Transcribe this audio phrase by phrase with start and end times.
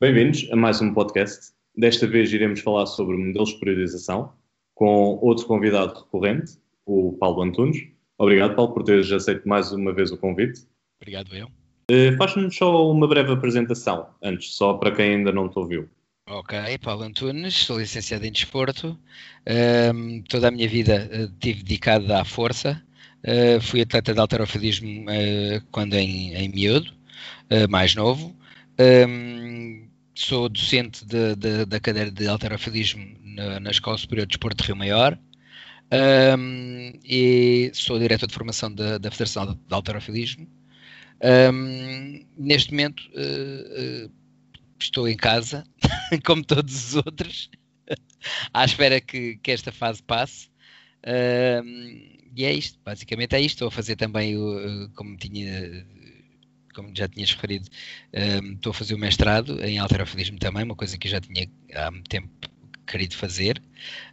[0.00, 1.52] Bem-vindos a mais um podcast.
[1.76, 4.32] Desta vez iremos falar sobre modelos de periodização
[4.74, 6.52] com outro convidado recorrente,
[6.86, 7.88] o Paulo Antunes.
[8.16, 10.62] Obrigado, Paulo, por teres aceito mais uma vez o convite.
[10.98, 11.46] Obrigado, eu.
[11.90, 15.90] Uh, Faz-nos só uma breve apresentação, antes, só para quem ainda não te ouviu.
[16.34, 18.98] Ok, Paulo Antunes, sou licenciado em desporto.
[19.94, 22.82] Um, toda a minha vida uh, tive dedicada à força.
[23.22, 26.90] Uh, fui atleta de alterofilismo uh, quando em, em miúdo,
[27.68, 28.34] mais novo.
[28.80, 34.62] Um, sou docente de, de, da cadeira de alterofilismo na, na, Escola Superior de Desporto
[34.62, 35.18] de Rio Maior.
[36.38, 40.48] Um, e sou diretor de formação da, da Federação de Alterofilismo.
[42.38, 43.02] neste momento
[44.84, 45.64] estou em casa,
[46.24, 47.50] como todos os outros,
[48.52, 50.48] à espera que, que esta fase passe.
[51.04, 53.56] Uh, e é isto, basicamente é isto.
[53.56, 55.86] Estou a fazer também, o, como tinha,
[56.74, 57.68] como já tinhas referido,
[58.14, 61.48] uh, estou a fazer o mestrado em alterofilismo também, uma coisa que eu já tinha
[61.74, 62.28] há muito tempo
[62.86, 63.62] querido fazer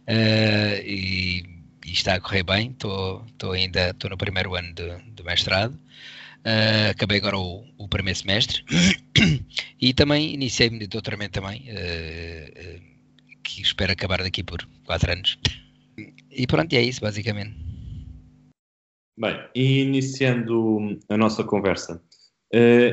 [0.08, 1.44] uh, e,
[1.84, 2.70] e, está a correr bem.
[2.70, 5.78] Estou, estou ainda estou no primeiro ano do mestrado.
[6.40, 8.64] Uh, acabei agora o, o, primeiro semestre
[9.78, 12.80] e também iniciei-me de doutoramento também, uh, uh,
[13.44, 15.38] que espero acabar daqui por 4 anos.
[16.30, 17.54] E pronto, é isso basicamente.
[19.18, 22.02] Bem, iniciando a nossa conversa,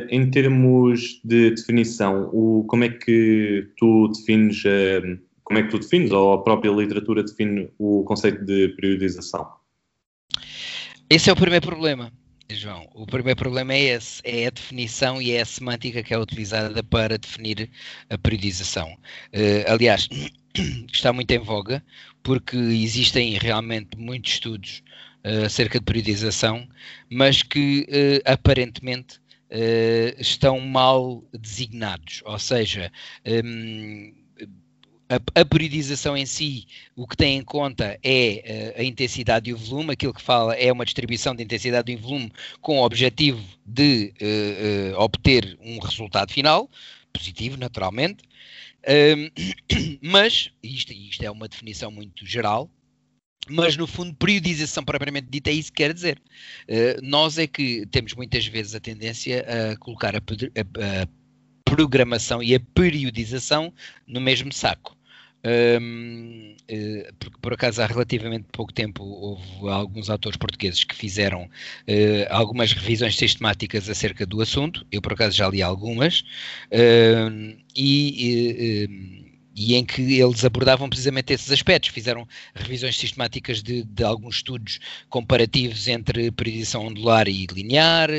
[0.10, 4.62] em termos de definição, o, como é que tu defines,
[5.46, 9.48] como é que tu defines, ou a própria literatura define o conceito de periodização?
[11.10, 12.12] Esse é o primeiro problema
[12.50, 16.18] João, o primeiro problema é esse, é a definição e é a semântica que é
[16.18, 17.70] utilizada para definir
[18.10, 18.94] a periodização.
[19.34, 20.08] Uh, aliás,
[20.92, 21.84] está muito em voga,
[22.24, 24.82] porque existem realmente muitos estudos
[25.26, 26.68] uh, acerca de periodização,
[27.10, 29.20] mas que uh, aparentemente
[30.20, 32.92] estão mal designados, ou seja,
[33.26, 34.14] um,
[35.10, 39.54] a, a, periodização em si, o que tem em conta é uh, a intensidade e
[39.54, 42.32] o volume, aquilo que fala é uma distribuição de intensidade e volume
[42.62, 46.70] com o objetivo de uh, uh, obter um resultado final,
[47.14, 48.24] positivo, naturalmente.
[50.02, 52.72] mas, isto, isto é uma definição muito geral,
[53.50, 56.22] mas no fundo, periodização propriamente dita é isso que quer dizer.
[56.68, 61.08] Uh, nós é que temos muitas vezes a tendência a colocar a, a, a,
[61.64, 63.74] programação e a periodização
[64.06, 64.97] no mesmo saco.
[65.46, 71.44] Um, eh, porque por acaso há relativamente pouco tempo houve alguns autores portugueses que fizeram
[71.44, 76.24] uh, algumas revisões sistemáticas acerca do assunto, eu por acaso já li algumas,
[77.76, 78.90] e,
[79.56, 84.80] e, em que eles abordavam precisamente esses aspectos, fizeram revisões sistemáticas de, de alguns estudos
[85.10, 88.10] comparativos entre periodização ondular e linear,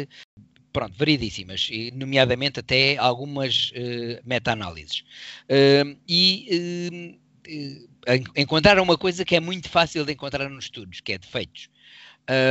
[0.72, 5.04] pronto, variedíssimas, nomeadamente até algumas uh, meta-análises.
[5.44, 7.18] Uh, e
[7.48, 11.68] uh, encontraram uma coisa que é muito fácil de encontrar nos estudos, que é defeitos.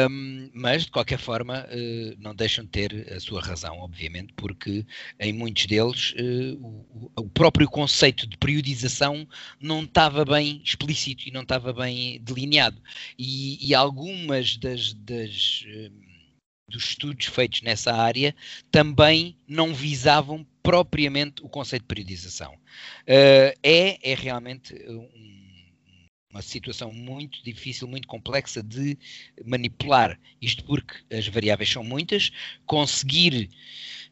[0.09, 1.67] Um, mas, de qualquer forma,
[2.17, 4.83] não deixam de ter a sua razão, obviamente, porque
[5.19, 6.16] em muitos deles
[6.59, 9.27] o, o, próprio conceito de periodização
[9.61, 12.81] não estava bem explícito e não estava bem delineado.
[13.19, 15.63] E, e algumas das, das
[16.67, 18.35] dos estudos feitos nessa área
[18.72, 22.53] também não visavam propriamente o conceito de periodização.
[22.53, 25.07] Uh, é, é realmente um,
[26.29, 28.97] uma situação muito difícil, muito complexa de
[29.45, 30.19] manipular.
[30.41, 32.31] Isto porque as variáveis são muitas,
[32.66, 33.50] conseguir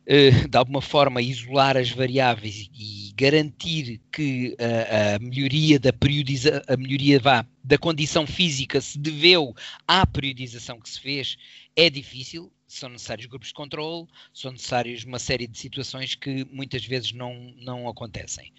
[0.08, 6.62] uh, de alguma forma isolar as variáveis e garantir que a, a melhoria da periodização,
[6.68, 9.54] a melhoria vá, da condição física se deveu
[9.88, 11.38] à periodização que se fez
[11.76, 16.86] é difícil, são necessários grupos de controle, são necessários uma série de situações que muitas
[16.86, 18.52] vezes não, não acontecem.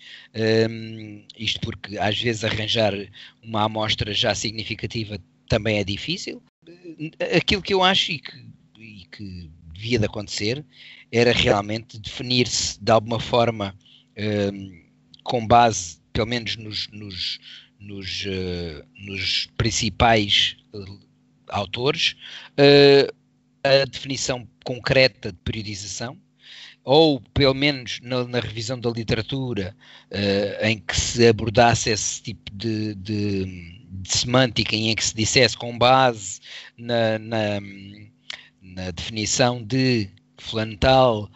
[0.70, 2.92] Um, isto porque às vezes arranjar
[3.42, 5.18] uma amostra já significativa
[5.48, 6.42] também é difícil.
[7.36, 8.46] Aquilo que eu acho e que,
[8.78, 10.64] e que devia de acontecer
[11.10, 13.74] era realmente definir-se de alguma forma
[14.52, 14.82] um,
[15.22, 17.38] com base, pelo menos nos, nos,
[17.78, 20.56] nos, uh, nos principais
[21.48, 22.16] autores,
[22.58, 23.14] uh,
[23.62, 26.18] a definição concreta de periodização,
[26.84, 29.76] ou pelo menos na, na revisão da literatura
[30.12, 33.44] uh, em que se abordasse esse tipo de, de,
[33.90, 36.40] de, semântica, em que se dissesse com base
[36.78, 37.60] na, na,
[38.62, 41.30] na definição de fulano tal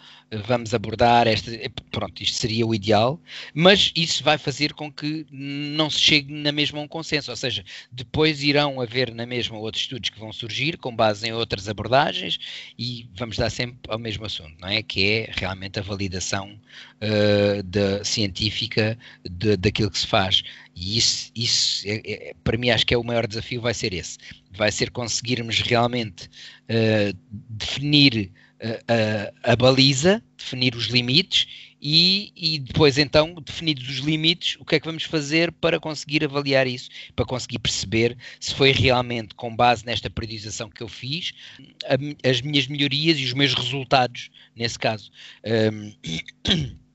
[0.47, 1.51] vamos abordar esta.
[1.91, 3.21] Pronto, isto seria o ideal,
[3.53, 7.37] mas isso vai fazer com que não se chegue na mesma a um consenso, ou
[7.37, 11.69] seja, depois irão haver na mesma outros estudos que vão surgir com base em outras
[11.69, 12.39] abordagens
[12.79, 14.83] e vamos dar sempre ao mesmo assunto, não é?
[14.83, 16.59] Que é realmente a validação
[17.03, 18.97] uh, da, científica
[19.29, 20.43] de, daquilo que se faz.
[20.77, 23.93] E isso, isso é, é, para mim, acho que é o maior desafio, vai ser
[23.93, 24.17] esse.
[24.53, 27.17] Vai ser conseguirmos realmente uh,
[27.51, 28.31] definir
[28.63, 31.47] a, a, baliza, definir os limites
[31.81, 36.25] e, e, depois, então, definidos os limites, o que é que vamos fazer para conseguir
[36.25, 41.33] avaliar isso, para conseguir perceber se foi realmente com base nesta periodização que eu fiz,
[41.85, 45.11] a, as minhas melhorias e os meus resultados nesse caso.
[45.73, 46.81] Um,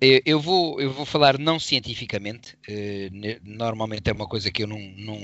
[0.00, 3.10] Eh, eu vou, eu vou falar não cientificamente, eh,
[3.44, 5.18] normalmente é uma coisa que eu não, não,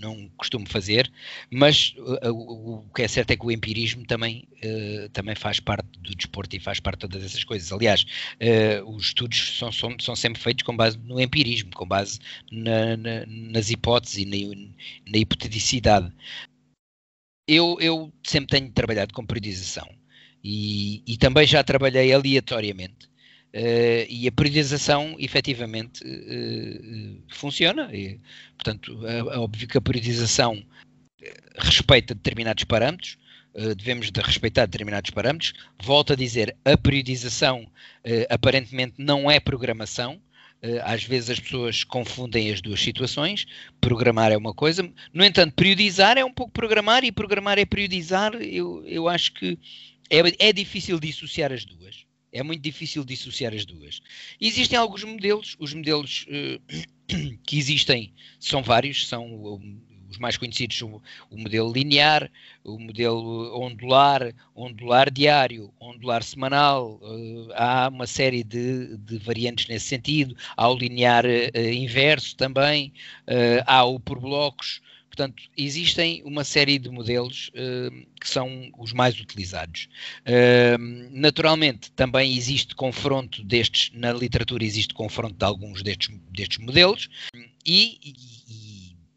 [0.00, 1.10] não costumo fazer,
[1.50, 4.48] mas eh, o, que é certo é que o empirismo também,
[5.12, 7.72] também faz parte do desporto e faz parte de todas essas coisas.
[7.72, 8.04] Aliás,
[8.86, 12.18] os estudos são, são, são sempre feitos com base no empirismo, com base
[12.50, 14.56] na, na, nas hipóteses e na,
[15.12, 16.12] na hipoteticidade.
[17.48, 19.88] Eu, eu sempre tenho trabalhado com periodização
[20.42, 23.09] e, e também já trabalhei aleatoriamente
[23.52, 27.90] Uh, e a periodização efetivamente uh, funciona.
[27.92, 28.20] E,
[28.56, 30.64] portanto, é, é óbvio que a periodização
[31.58, 33.18] respeita determinados parâmetros,
[33.76, 35.52] devemos de respeitar determinados parâmetros.
[35.82, 37.66] Volto a dizer, a periodização
[38.30, 40.18] aparentemente não é programação.
[40.82, 43.44] às vezes as pessoas confundem as duas situações.
[43.80, 48.34] Programar é uma coisa, no entanto, periodizar é um pouco programar e programar é periodizar.
[48.36, 49.58] Eu, eu acho que
[50.08, 52.06] é, é difícil dissociar as duas.
[52.32, 54.00] É muito difícil dissociar as duas.
[54.40, 59.60] Existem alguns modelos, os modelos uh, que existem são vários, são
[60.08, 61.00] os mais conhecidos o,
[61.30, 62.30] o, modelo linear,
[62.64, 69.86] o modelo ondular, ondular diário, ondular semanal, uh, há uma série de, de, variantes nesse
[69.86, 72.92] sentido, há o linear uh, inverso também,
[73.66, 79.18] há o por blocos, Portanto, existem uma série de modelos uh, que são os mais
[79.18, 79.88] utilizados.
[80.24, 80.78] Uh,
[81.10, 87.10] naturalmente, também existe confronto destes, na literatura existe confronto de alguns destes, destes modelos,
[87.66, 88.14] e, e,
[88.48, 88.69] e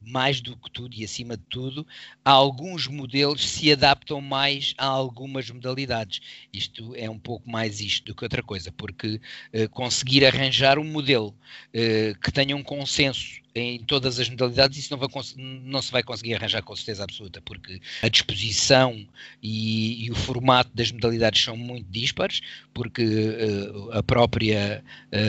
[0.05, 1.85] mais do que tudo e acima de tudo,
[2.23, 6.21] alguns modelos se adaptam mais a algumas modalidades.
[6.51, 9.19] Isto é um pouco mais isto do que outra coisa, porque
[9.53, 14.91] uh, conseguir arranjar um modelo uh, que tenha um consenso em todas as modalidades, isso
[14.91, 15.07] não, vai,
[15.37, 19.05] não, se vai conseguir arranjar com certeza absoluta, porque a disposição
[19.41, 22.41] e, e o formato das modalidades são muito dispares,
[22.73, 24.83] porque uh, a própria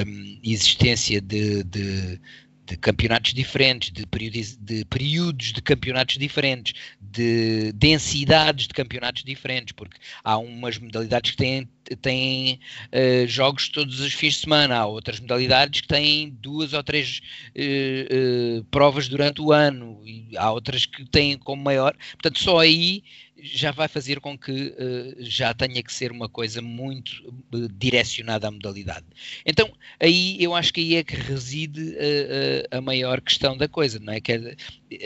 [0.06, 2.19] um, existência de, de
[2.66, 9.72] de campeonatos diferentes, de períodos, de períodos de campeonatos diferentes, de densidades de campeonatos diferentes,
[9.72, 11.69] porque há umas modalidades que têm,
[12.00, 12.61] têm
[12.93, 17.20] uh, jogos todos os fins de semana, há outras modalidades que têm duas ou três
[17.55, 21.94] uh, uh, provas durante o ano, e há outras que têm como maior.
[22.12, 23.05] Portanto, só aí
[23.44, 27.11] já vai fazer com que uh, já tenha que ser uma coisa muito
[27.52, 29.05] uh, direcionada à modalidade.
[29.44, 29.70] Então,
[30.00, 34.14] aí eu acho que aí é que reside uh, a maior questão da coisa, não
[34.14, 34.20] é?
[34.20, 34.56] Que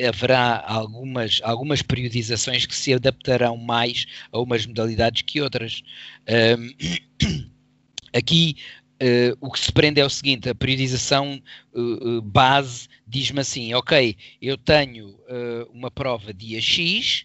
[0.07, 5.83] haverá algumas, algumas periodizações que se adaptarão mais a umas modalidades que outras.
[8.15, 8.57] Aqui
[9.01, 11.41] Uh, o que se prende é o seguinte: a periodização
[11.73, 15.17] uh, uh, base diz-me assim, ok, eu tenho
[15.73, 17.25] uma prova dia X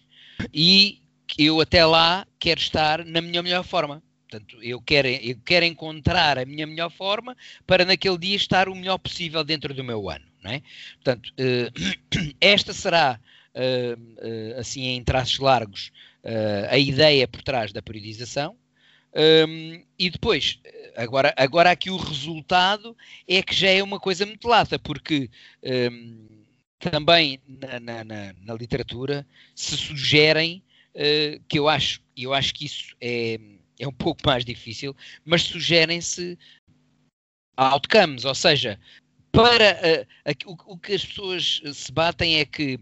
[0.52, 1.02] e
[1.38, 4.02] eu até lá quero estar na minha melhor forma.
[4.28, 7.36] Portanto, eu quero, eu quero encontrar a minha melhor forma
[7.66, 10.24] para naquele dia estar o melhor possível dentro do meu ano.
[10.42, 10.62] Não é?
[10.94, 13.20] Portanto, uh, esta será,
[13.54, 15.92] uh, uh, assim em traços largos,
[16.70, 18.56] a ideia por trás da periodização.
[19.46, 20.58] Um, e depois,
[20.96, 22.96] agora, agora aqui o resultado
[23.28, 25.30] é que já é uma coisa muito lata, porque
[25.62, 26.26] um,
[26.78, 30.62] também na, na, na, na literatura se sugerem
[30.94, 33.38] uh, que eu acho, eu acho que isso é,
[33.78, 36.38] é um pouco mais difícil, mas sugerem-se
[37.56, 38.78] outcomes, ou seja,
[39.32, 42.78] para uh, o, o, que as pessoas se batem é que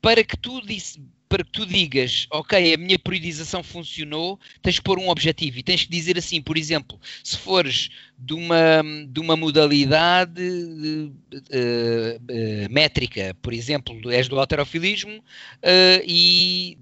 [0.00, 4.84] para que tu disse, para que tu digas, ok, a minha periodização funcionou, tens que
[4.84, 9.20] pôr um objetivo e tens que dizer assim, por exemplo, se fores de uma, de
[9.20, 16.78] uma modalidade uh, uh, métrica, por exemplo, és do alterofilismo uh, e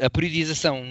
[0.00, 0.82] a periodização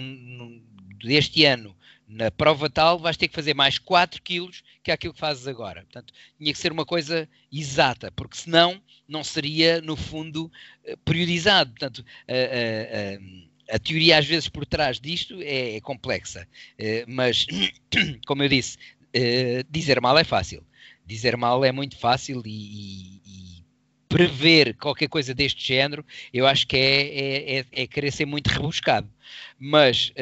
[1.02, 1.74] deste ano
[2.08, 5.82] na prova tal vais ter que fazer mais 4 quilos que aquilo que fazes agora.
[5.82, 10.50] Portanto, tinha que ser uma coisa exata, porque senão não seria, no fundo,
[10.84, 11.70] eh, periodizado.
[11.70, 16.46] Portanto, a, a, a teoria às vezes por trás disto é, é complexa,
[16.78, 17.46] uh, mas
[18.26, 20.64] como eu disse, uh, dizer mal é fácil.
[21.04, 23.64] Dizer mal é muito fácil e, e,
[24.08, 28.46] prever qualquer coisa deste género, eu acho que é, é, é, é querer ser muito
[28.48, 29.10] rebuscado.
[29.58, 30.12] Mas,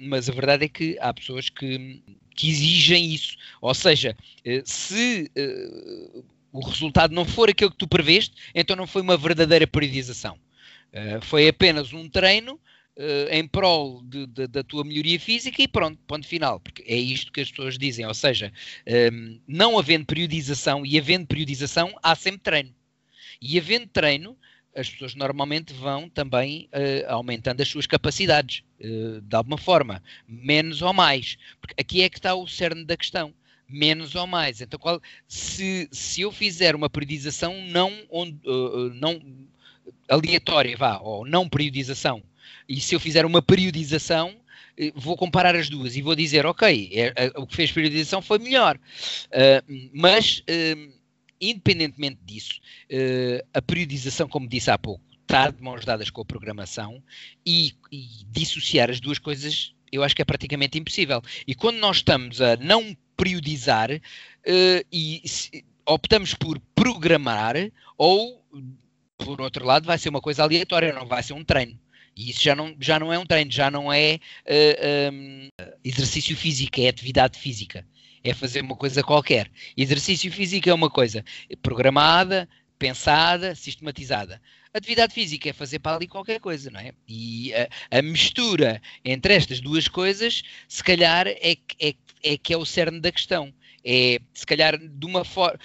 [0.00, 2.02] mas a verdade é que há pessoas que,
[2.38, 3.36] que exigem isso.
[3.60, 4.16] Ou seja,
[4.64, 5.28] se
[6.52, 10.38] o resultado não for aquele que tu preveste, então não foi uma verdadeira periodização.
[10.92, 12.58] Uh, foi apenas um treino
[13.30, 16.58] em prol de, de, da tua melhoria física e pronto, ponto final.
[16.58, 18.04] Porque é isto que as pessoas dizem.
[18.04, 18.52] Ou seja,
[18.84, 22.74] ehm, não havendo periodização e havendo periodização, há sempre treino.
[23.40, 24.36] E havendo treino,
[24.74, 30.92] as pessoas normalmente vão também uh, aumentando as suas capacidades, de alguma forma, menos ou
[30.92, 31.36] mais.
[31.60, 33.34] Porque aqui é que está o cerne da questão
[33.68, 34.60] menos ou mais.
[34.60, 39.20] Então, qual, se, se eu fizer uma periodização não, uh, não
[40.08, 42.22] aleatória, vá, ou não periodização,
[42.68, 44.36] e se eu fizer uma periodização,
[44.94, 48.38] vou comparar as duas e vou dizer, ok, é, é, o que fez periodização foi
[48.38, 48.78] melhor.
[49.26, 50.97] Uh, mas, uh,
[51.40, 56.24] independentemente disso, uh, a periodização, como disse há pouco, está de mãos dadas com a
[56.24, 57.02] programação
[57.44, 61.22] e, e dissociar as duas coisas eu acho que é praticamente impossível.
[61.46, 67.54] E quando nós estamos a não periodizar uh, e se, optamos por programar
[67.96, 68.44] ou,
[69.16, 71.78] por outro lado, vai ser uma coisa aleatória, não vai ser um treino.
[72.14, 75.48] E isso já não, já não é um treino, já não é uh, eh, um,
[75.84, 77.86] exercício físico, é atividade física.
[78.28, 79.50] É fazer uma coisa qualquer.
[79.74, 81.24] Exercício físico é uma coisa
[81.62, 82.46] programada,
[82.78, 84.40] pensada, sistematizada.
[84.72, 86.92] Atividade física é fazer para ali qualquer coisa, não é?
[87.08, 92.56] E a, a mistura entre estas duas coisas, se calhar, é, é, é que é
[92.56, 93.52] o cerne da questão.
[93.90, 95.58] É, se calhar, de uma forma.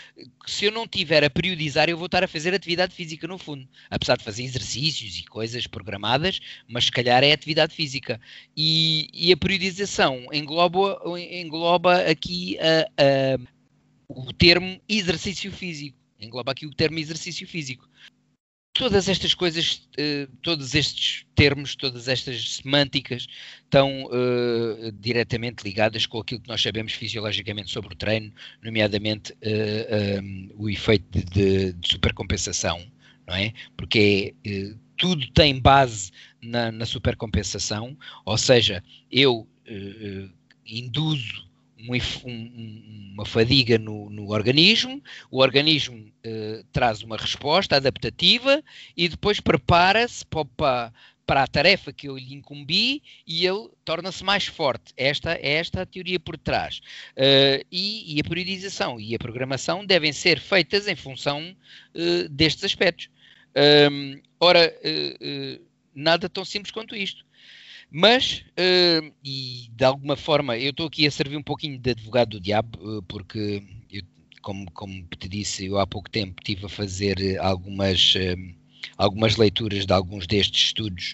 [0.48, 3.68] Se eu não tiver a periodizar, eu vou estar a fazer atividade física no fundo.
[3.90, 8.22] Apesar de fazer exercícios e coisas programadas, mas se calhar é atividade física.
[8.56, 12.58] E, e a periodização engloba, engloba aqui
[14.08, 17.88] o termo exercício físico engloba aqui o termo exercício físico.
[18.74, 23.28] Todas estas coisas, uh, todos estes termos, todas estas semânticas
[23.64, 29.38] estão uh, diretamente ligadas com aquilo que nós sabemos fisiologicamente sobre o treino, nomeadamente uh,
[29.44, 32.84] eh, um, o efeito de, de, supercompensação,
[33.28, 33.54] não é?
[33.78, 34.34] Porque
[34.98, 36.12] tudo tem base
[36.42, 39.48] na, na supercompensação, ou seja, eu
[40.66, 41.48] induzo
[41.90, 48.64] um, um, uma fadiga no, no, organismo, o organismo uh, traz uma resposta adaptativa
[48.96, 50.94] e depois prepara-se para,
[51.26, 54.94] para a tarefa que eu lhe incumbi e ele torna-se mais forte.
[54.96, 56.80] Esta é esta a teoria por trás.
[57.18, 61.56] Uh, e, e, a periodização e a programação devem ser feitas em função
[61.96, 63.10] uh, destes aspectos.
[63.92, 64.74] Um, ora,
[65.94, 67.24] nada tão simples quanto isto.
[67.96, 72.32] Mas, uh, e de alguma forma, eu estou aqui a servir um pouquinho de advogado
[72.32, 74.02] do diabo, uh, porque, eu,
[74.42, 78.56] como, como te disse, eu há pouco tempo estive a fazer algumas, uh,
[78.98, 81.14] algumas leituras de alguns destes estudos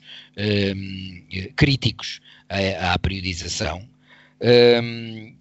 [1.57, 3.85] críticos à, à periodização.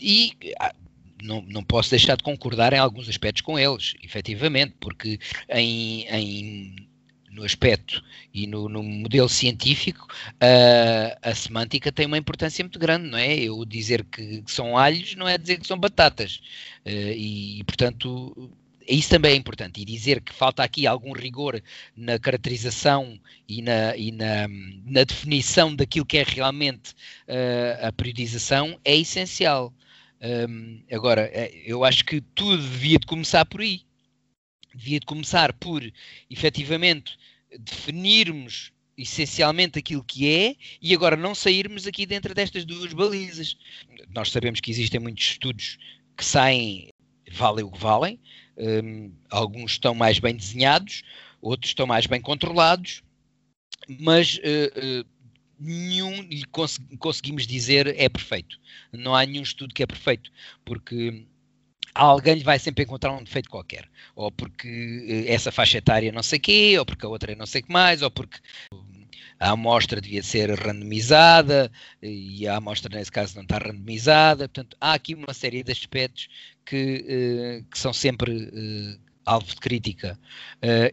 [0.00, 0.74] e ah,
[1.22, 6.87] não, não posso deixar de concordar em alguns aspectos com eles, efetivamente, porque em, em
[7.38, 8.02] no aspecto
[8.34, 13.36] e no, no modelo científico, uh, a semântica tem uma importância muito grande, não é?
[13.36, 16.40] Eu dizer que, são alhos não é dizer que são batatas.
[16.84, 18.50] Uh, e, portanto,
[18.86, 19.80] isso também é importante.
[19.80, 21.62] E dizer que falta aqui algum rigor
[21.96, 23.18] na caracterização
[23.48, 24.48] e na, e na,
[24.84, 26.92] na definição daquilo que é realmente
[27.28, 29.72] uh, a periodização é essencial.
[30.20, 31.30] Um, agora,
[31.64, 33.86] eu acho que tudo devia de começar por aí
[34.78, 35.82] devia de começar por,
[36.30, 37.18] efetivamente,
[37.58, 43.56] definirmos essencialmente aquilo que é e agora não sairmos aqui dentro destas duas balizas.
[44.12, 45.78] Nós sabemos que existem muitos estudos
[46.16, 46.90] que saem,
[47.30, 48.18] valem o que valem,
[48.56, 51.02] um, alguns estão mais bem desenhados,
[51.40, 53.02] outros estão mais bem controlados,
[54.00, 55.28] mas uh, uh,
[55.60, 58.58] nenhum lhe cons conseguimos dizer é perfeito.
[58.92, 60.32] Não há nenhum estudo que é perfeito,
[60.64, 61.24] porque
[61.94, 63.88] alguém lhe vai sempre encontrar um defeito qualquer.
[64.14, 67.46] Ou porque eh, essa faixa etária não sei quê, ou porque a outra é não
[67.46, 68.38] sei que mais, ou porque
[69.40, 71.70] a amostra devia ser randomizada
[72.02, 74.48] e a amostra nesse caso não está randomizada.
[74.48, 76.28] Portanto, há aqui uma série de aspectos
[76.64, 80.18] que, uh, que são sempre uh, alvo de crítica.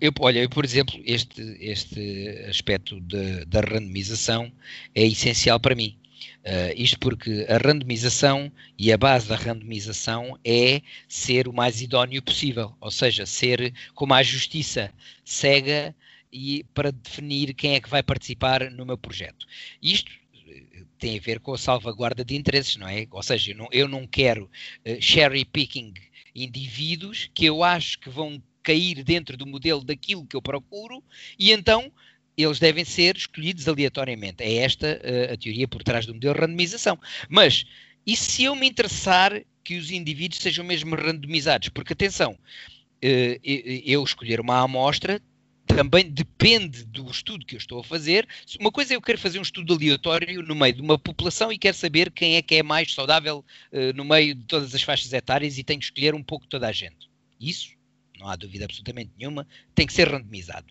[0.02, 3.00] Eu, olha, eu, por exemplo, este, este aspecto
[3.48, 4.52] da randomização
[4.94, 5.98] é essencial para mim.
[6.46, 12.22] Uh, isto porque a randomização e a base da randomização é ser o mais idóneo
[12.22, 15.96] possível, ou seja, ser como a justiça cega
[16.32, 19.46] e para definir quem é que vai participar no meu projeto.
[19.82, 20.12] Isto
[20.48, 23.08] eh, tem a ver com a salvaguarda de interesses, não é?
[23.10, 24.46] Ou seja, eu não, eu não quero
[24.86, 25.94] uh, cherry picking
[26.36, 31.04] indivíduos que eu acho que vão cair dentro do modelo daquilo que eu procuro
[31.38, 31.92] e então
[32.38, 34.44] eles devem ser escolhidos aleatoriamente.
[34.44, 37.00] É esta uh, a teoria por trás do modelo de randomização.
[37.30, 37.66] Mas
[38.06, 41.70] e se eu me interessar que os indivíduos sejam mesmo randomizados?
[41.70, 45.22] Porque atenção, uh, eu escolher uma amostra
[45.66, 48.28] também depende do estudo que eu estou a fazer.
[48.60, 51.58] Uma coisa é eu quero fazer um estudo aleatório no meio de uma população e
[51.58, 55.12] quero saber quem é que é mais saudável uh, no meio de todas as faixas
[55.12, 57.10] etárias e tenho que escolher um pouco toda a gente.
[57.40, 57.72] Isso,
[58.20, 60.68] não há dúvida absolutamente nenhuma, tem que ser randomizado.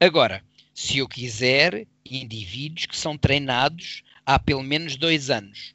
[0.00, 0.42] Agora,
[0.76, 5.74] se eu quiser indivíduos que são treinados há pelo menos dois anos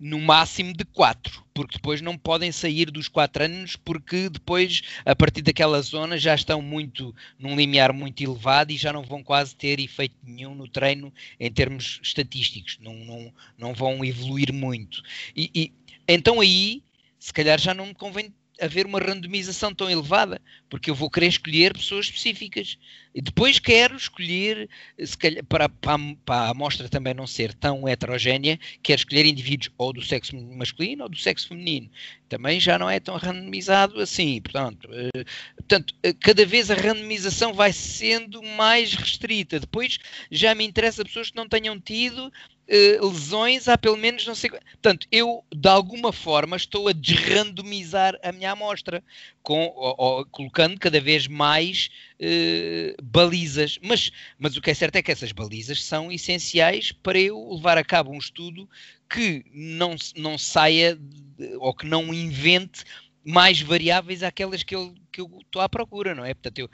[0.00, 5.14] no máximo de quatro, porque depois não podem sair dos quatro anos, porque depois, a
[5.14, 9.54] partir daquela zona, já estão muito num limiar muito elevado e já não vão quase
[9.54, 15.02] ter efeito nenhum no treino em termos estatísticos, não, não, não vão evoluir muito.
[15.36, 15.72] E, e
[16.06, 16.82] então aí,
[17.18, 21.28] se calhar já não me convém haver uma randomização tão elevada, porque eu vou querer
[21.28, 22.78] escolher pessoas específicas.
[23.14, 24.68] E depois quero escolher,
[25.18, 29.92] calhar, para, para, para a amostra também não ser tão heterogénea, quero escolher indivíduos ou
[29.92, 31.90] do sexo masculino ou do sexo feminino.
[32.28, 34.40] Também já não é tão randomizado assim.
[34.40, 35.24] Portanto, eh,
[35.56, 39.58] portanto eh, cada vez a randomização vai sendo mais restrita.
[39.58, 39.98] Depois
[40.30, 42.30] já me interessa pessoas que não tenham tido
[42.68, 44.50] Uh, lesões há pelo menos não sei.
[44.50, 49.02] Portanto, eu de alguma forma estou a desrandomizar a minha amostra,
[49.42, 51.88] com, ou, ou, colocando cada vez mais
[52.20, 53.78] uh, balizas.
[53.82, 57.78] Mas, mas o que é certo é que essas balizas são essenciais para eu levar
[57.78, 58.68] a cabo um estudo
[59.08, 60.98] que não, não saia
[61.60, 62.84] ou que não invente
[63.28, 66.32] mais variáveis àquelas que eu, que eu estou à procura, não é?
[66.32, 66.70] Portanto, eu,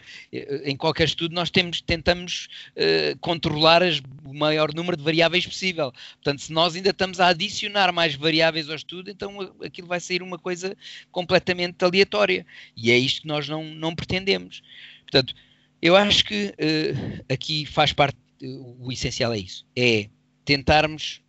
[0.64, 5.92] em qualquer estudo nós temos, tentamos uh, controlar as, o maior número de variáveis possível.
[6.22, 10.22] Portanto, se nós ainda estamos a adicionar mais variáveis ao estudo, então aquilo vai sair
[10.22, 10.76] uma coisa
[11.10, 12.46] completamente aleatória.
[12.76, 14.62] E é isto que nós não, não pretendemos.
[15.02, 15.34] Portanto,
[15.82, 20.08] eu acho que uh, aqui faz parte, uh, o essencial é isso, é
[20.44, 21.20] tentarmos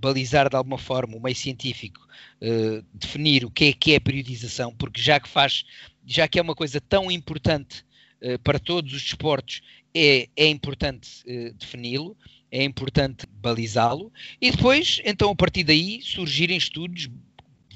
[0.00, 2.06] balizar de alguma forma o meio científico,
[2.42, 5.64] uh, definir o que é que é periodização, porque já que faz,
[6.06, 7.84] já que é uma coisa tão importante
[8.22, 9.62] uh, para todos os desportos,
[9.94, 12.16] é, é importante uh, defini-lo,
[12.50, 17.08] é importante balizá-lo, e depois, então, a partir daí, surgirem estudos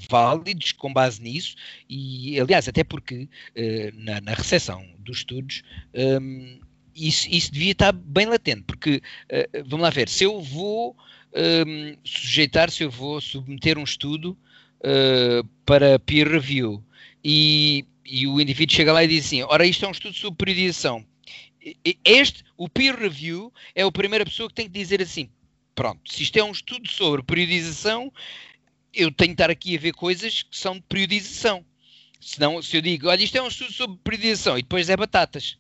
[0.09, 1.55] válidos com base nisso,
[1.89, 3.29] e aliás, até porque
[3.95, 5.63] na, na recepção dos estudos.
[5.95, 6.59] Um,
[6.95, 9.03] isso, isso devia estar bem latente, porque
[9.67, 10.97] vamos lá ver, se eu vou
[11.35, 14.37] um, sujeitar-se, eu vou submeter um estudo
[14.81, 16.85] uh, para peer review
[17.25, 20.39] e, e, o indivíduo chega lá e diz assim: Ora, isto é um estudo sobre
[20.39, 21.05] periodização.
[22.05, 25.31] Este, o peer review, é a primeira pessoa que tem que dizer assim:
[25.75, 28.13] Pronto, se isto é um estudo sobre periodização,
[28.93, 31.65] eu tenho que estar aqui a ver coisas que são de periodização.
[32.21, 35.59] Senão, se eu digo, olha, isto é um estudo sobre periodização e depois é batatas.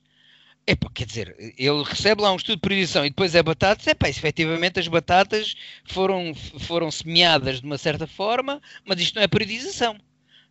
[0.64, 3.94] É quer dizer, ele recebe lá um estudo de previsão e depois é batatas, é
[3.94, 9.26] pá, efetivamente as batatas foram, foram semeadas de uma certa forma, mas isto não é
[9.26, 9.98] periodização.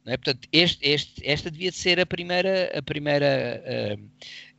[0.03, 0.17] Não é?
[0.17, 3.63] Portanto, este, este, esta devia ser a primeira, a primeira
[3.97, 4.09] uh,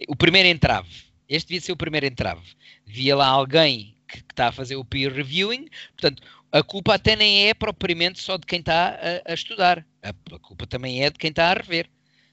[0.09, 0.89] o primeiro entrave.
[1.29, 2.43] Este devia ser o primeiro entrave.
[2.87, 7.15] Devia lá alguém que, que está a fazer o peer reviewing, portanto, a culpa até
[7.15, 11.11] nem é propriamente só de quem está a, a estudar, a, a culpa também é
[11.11, 11.91] de quem está a rever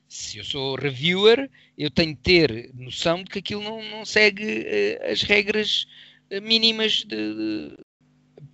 [0.10, 4.44] se eu sou reviewer, eu tenho que ter noção de que aquilo não, não segue
[4.44, 5.86] uh, as regras
[6.32, 7.78] uh, mínimas de, de,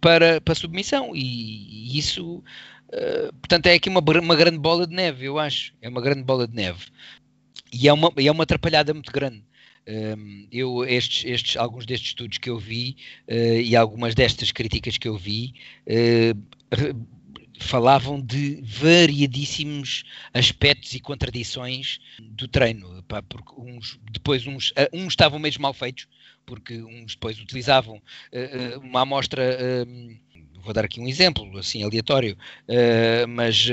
[0.02, 1.16] para, para submissão.
[1.16, 2.44] E, e isso,
[2.90, 5.74] uh, portanto, é aqui uma, uma grande bola de neve, eu acho.
[5.82, 6.88] É uma grande bola de neve.
[7.72, 9.42] E é uma, é uma atrapalhada muito grande.
[9.88, 14.98] Um, ehm, eu, estes, estes, alguns destes estudos que eu vi e algumas destas críticas
[14.98, 15.54] que eu vi
[17.60, 25.14] falavam de variadíssimos aspectos e contradições do treino, pá, porque uns, depois uns, uh, uns
[25.14, 26.08] estavam mesmo mal feitos,
[26.46, 29.58] porque uns depois utilizavam uh, uma amostra,
[30.62, 32.36] vou dar aqui um exemplo, assim, aleatório,
[33.30, 33.68] mas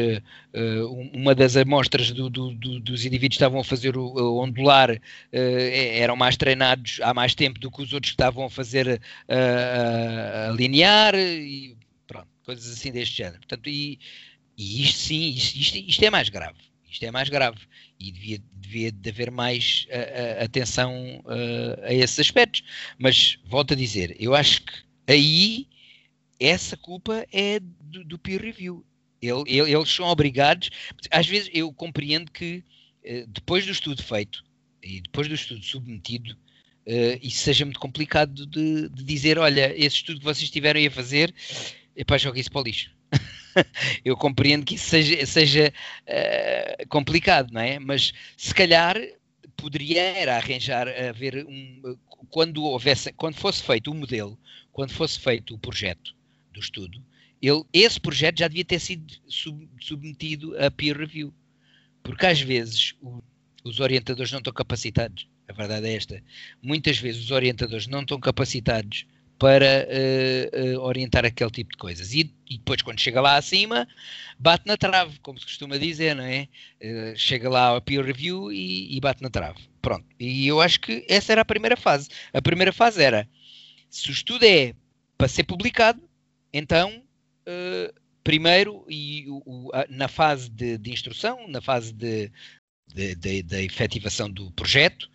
[1.13, 5.01] uma das amostras do, do, do, dos indivíduos que estavam a fazer o, o ondular
[5.33, 10.53] eram mais treinados há mais tempo do que os outros que estavam a fazer a
[10.53, 11.72] linear, e
[12.45, 13.39] coisas assim deste género.
[13.39, 13.99] Portanto, e,
[14.57, 16.59] e isto sim, isto, isto, é mais grave.
[16.91, 17.59] Isto é mais grave
[17.99, 19.87] e devia, devia de haver mais
[20.45, 22.63] atenção uh, a esses aspectos.
[22.99, 24.73] Mas volto a dizer, eu acho que
[25.07, 25.67] aí
[26.39, 28.85] essa culpa é do, do peer review.
[29.23, 30.69] Ele, ele, eles são obrigados.
[31.11, 32.63] Às vezes eu compreendo que
[33.29, 34.45] depois do estudo feito
[34.83, 36.33] e depois do estudo submetido,
[36.87, 40.91] uh, isso seja muito complicado de, de, dizer, olha, esse estudo que vocês tiveram a
[40.91, 41.35] fazer,
[41.97, 42.91] epá, joga isso para o lixo.
[44.05, 47.79] eu compreendo que isso seja, seja uh, complicado, não é?
[47.79, 48.97] Mas se calhar
[49.57, 51.97] poderia era arranjar, haver um,
[52.31, 54.39] quando houvesse, quando fosse feito o modelo,
[54.73, 56.15] quando fosse feito o projeto
[56.53, 57.03] do estudo,
[57.41, 61.35] ele, esse projeto já devia ter sido sub, submetido a peer review.
[62.03, 63.23] Porque às vezes o,
[63.65, 65.29] os orientadores não estão capacitados.
[65.49, 66.23] A verdade é esta.
[66.63, 69.07] Muitas vezes os orientadores não estão capacitados
[69.43, 72.15] para uh, uh, orientar aquele tipo de coisas.
[72.15, 73.89] E, e, depois, quando chega lá acima,
[74.39, 76.47] bate na trave, como se costuma dizer, não é?
[76.81, 79.59] Uh, chega lá ao peer review e, e, bate na trave.
[79.83, 80.07] Pronto.
[80.17, 82.09] E eu acho que essa era a primeira fase.
[82.33, 83.29] A primeira fase era:
[83.91, 84.77] se o estudo é
[85.19, 86.01] para ser publicado,
[86.53, 87.03] então.
[88.23, 92.31] primeiro, e o, a, na fase de, de, instrução, na fase de,
[92.95, 95.11] de efetivação do projeto,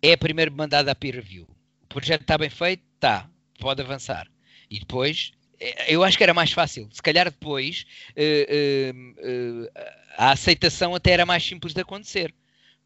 [0.00, 1.46] é primeiro mandado a peer review.
[1.82, 2.82] O projeto está bem feito?
[2.94, 3.28] Está
[3.58, 4.26] pode avançar.
[4.70, 6.88] E depois, eh, eu acho que era mais fácil.
[6.92, 7.84] Se calhar depois
[8.16, 9.70] uh, uh, uh,
[10.16, 12.34] a aceitação até era mais simples de acontecer.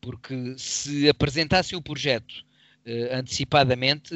[0.01, 2.45] Porque se apresentassem o projeto
[3.13, 4.13] antecipadamente,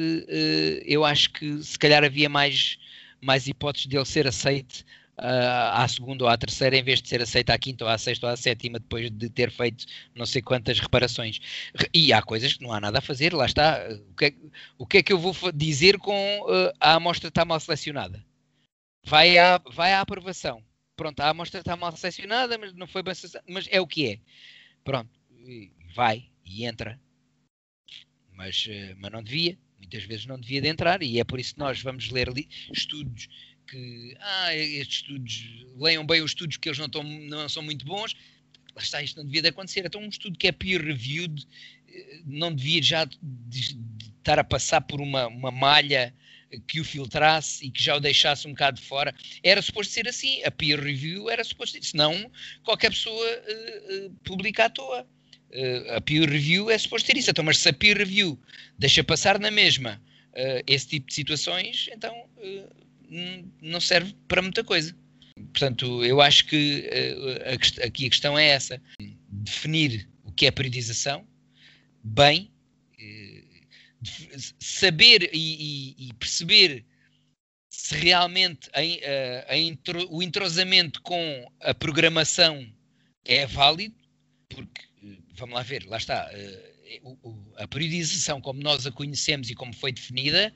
[0.85, 2.77] eu acho que se calhar havia mais,
[3.21, 4.83] mais hipóteses de ele ser aceito uh,
[5.17, 8.27] à segunda ou à terceira, em vez de ser aceita à quinta ou à sexta
[8.27, 11.39] ou à sétima, depois de ter feito não sei quantas reparações.
[11.93, 13.79] E há coisas que não há nada a fazer, lá está.
[14.11, 14.33] O que é,
[14.77, 18.23] o que, é que eu vou dizer com uh, a amostra está mal selecionada?
[19.03, 20.63] Vai à, vai à aprovação.
[20.95, 23.13] Pronto, a amostra está mal selecionada, mas não foi bem
[23.47, 24.19] mas é o que é.
[24.83, 25.09] Pronto,
[25.95, 26.99] vai e entra.
[28.31, 31.55] Mas, uh, mas não devia, muitas vezes não devia de entrar, e é por isso
[31.55, 32.29] que nós vamos ler
[32.71, 33.27] estudos
[33.67, 37.85] que ah, estes estudos, leiam bem os estudos que eles não, tão, não são muito
[37.85, 38.15] bons.
[38.75, 39.85] Lá está, isto não devia de acontecer.
[39.85, 41.47] Então, um estudo que é peer-reviewed
[41.89, 43.77] eh, não devia já de, de
[44.17, 46.13] estar a passar por uma, uma malha
[46.67, 49.13] que o filtrasse e que já o deixasse um bocado de fora.
[49.43, 50.43] Era suposto ser assim.
[50.43, 51.83] A peer review era suposto ser.
[51.83, 52.31] Senão,
[52.63, 55.07] qualquer pessoa uh, uh, publica à toa.
[55.49, 57.29] Uh, a peer review é suposto ter isso.
[57.29, 58.39] Então, mas se a peer review
[58.77, 60.01] deixa passar na mesma
[60.67, 62.13] esse tipo de situações, então
[63.61, 64.95] não serve para muita coisa.
[65.35, 66.89] Portanto, eu acho que
[67.45, 68.81] a, aqui a questão é essa:
[69.29, 71.27] definir o que é periodização,
[72.03, 72.51] bem,
[72.99, 76.85] uh, saber e, perceber
[77.69, 78.69] se realmente
[80.09, 82.67] o entrosamento com a programação
[83.23, 83.95] é válido,
[84.49, 84.87] porque,
[85.33, 86.29] vamos lá ver, lá está.
[87.57, 90.53] A periodização como nós a conhecemos e como foi definida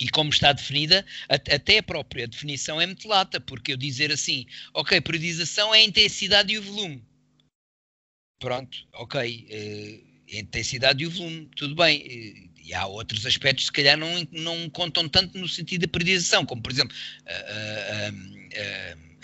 [0.00, 4.46] e como está definida, até a própria definição é muito lata, porque eu dizer assim,
[4.72, 7.04] ok, periodização é a intensidade e o volume.
[8.38, 12.00] Pronto, ok, uh, intensidade e o volume, tudo bem.
[12.00, 15.88] Uh, e há outros aspectos que se calhar não, não contam tanto no sentido da
[15.88, 18.10] periodização, como por exemplo a,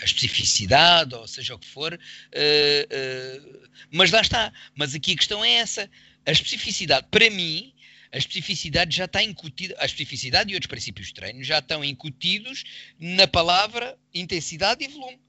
[0.01, 1.93] a especificidade, ou seja o que for.
[1.93, 4.53] Uh, mas lá está.
[4.75, 5.89] Mas aqui a questão é essa.
[6.25, 7.73] A especificidade, para mim,
[8.11, 12.63] a especificidade já está incutida, a especificidade e outros princípios de treino já estão incutidos
[12.99, 15.19] na palavra intensidade e volume.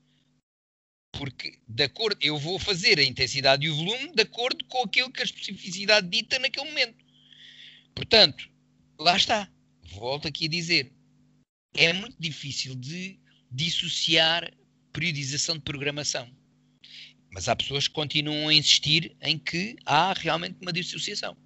[1.13, 5.11] Porque de acordo, eu vou fazer a intensidade e o volume de acordo com aquilo
[5.11, 7.05] que a especificidade dita naquele momento.
[7.95, 8.49] Portanto,
[8.99, 9.51] lá está.
[9.83, 10.93] Volto aqui a dizer.
[11.75, 13.19] É muito difícil de
[13.51, 14.53] dissociar
[14.93, 16.31] periodização de programação.
[17.31, 21.37] Mas há pessoas que continuam a insistir em que há realmente uma dissociação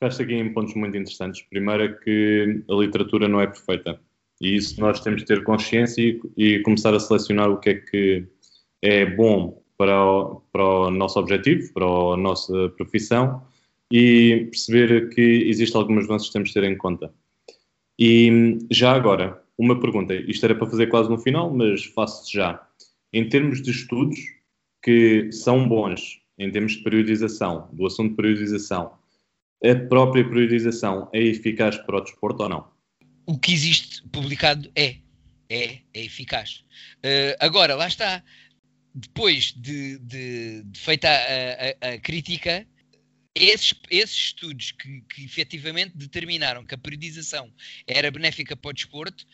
[0.00, 1.42] tocaste aqui em pontos muito interessantes.
[1.42, 4.00] Primeiro é que a literatura não é perfeita.
[4.40, 7.74] E isso nós temos de ter consciência e, e começar a selecionar o que é
[7.74, 8.26] que
[8.80, 13.42] é bom para o, para o nosso objetivo, para a nossa profissão
[13.92, 17.12] e perceber que existem algumas nuances que temos de ter em conta.
[17.98, 20.14] E já agora, uma pergunta.
[20.14, 22.66] Isto era para fazer quase no final, mas faço já.
[23.12, 24.18] Em termos de estudos
[24.82, 28.92] que são bons, em termos de periodização, do assunto de periodização,
[29.64, 32.68] a própria priorização é eficaz para o desporto ou não?
[33.26, 34.96] O que existe publicado é.
[35.48, 36.64] É, é eficaz.
[36.98, 38.22] Uh, agora, lá está.
[38.94, 42.66] Depois de, de, de feita a, a, a, crítica,
[43.34, 47.52] esses, esses estudos que, que efetivamente determinaram que a periodização
[47.86, 49.24] era benéfica para o desporto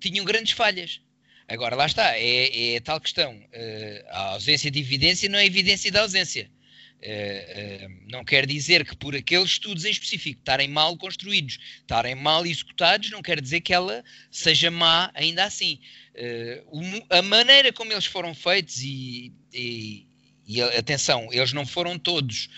[0.00, 1.00] tinham grandes falhas.
[1.46, 3.34] Agora, lá está, é, é a tal questão.
[3.34, 6.50] Uh, a ausência de evidência não é evidência da ausência.
[7.00, 12.16] Uh, uh, não quer dizer que por aqueles estudos em específico estarem mal construídos, estarem
[12.16, 15.78] mal executados, não quer dizer que ela seja má ainda assim.
[16.14, 20.08] Uh, a maneira como eles foram feitos e, e,
[20.44, 22.48] e, atenção, eles não foram todos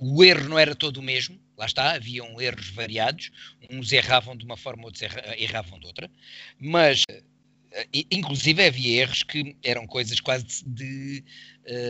[0.00, 3.30] o erro não era todo o mesmo, lá está, haviam erros variados,
[3.68, 5.02] uns erravam de uma forma, outros
[5.36, 6.10] erravam de outra,
[6.58, 7.04] mas
[8.10, 11.24] inclusive havia erros que eram coisas quase de, de,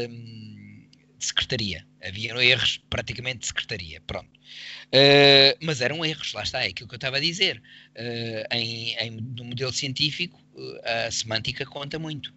[0.08, 0.79] um,
[1.20, 4.30] de secretaria, havia erros praticamente de secretaria, pronto.
[4.86, 7.62] Uh, mas eram erros, lá está, é aquilo que eu estava a dizer.
[7.90, 12.34] Uh, em, em, no modelo científico, uh, a semântica conta muito.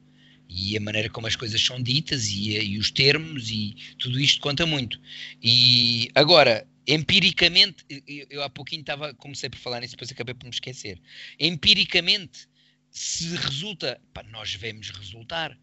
[0.49, 4.41] E a maneira como as coisas são ditas e, e os termos e tudo isto
[4.41, 4.99] conta muito.
[5.41, 10.43] E agora, empiricamente, eu, eu há pouquinho estava, comecei por falar nisso, depois acabei por
[10.43, 11.01] me esquecer.
[11.39, 12.47] Empiricamente,
[12.91, 15.57] se resulta, pá, nós vemos resultar.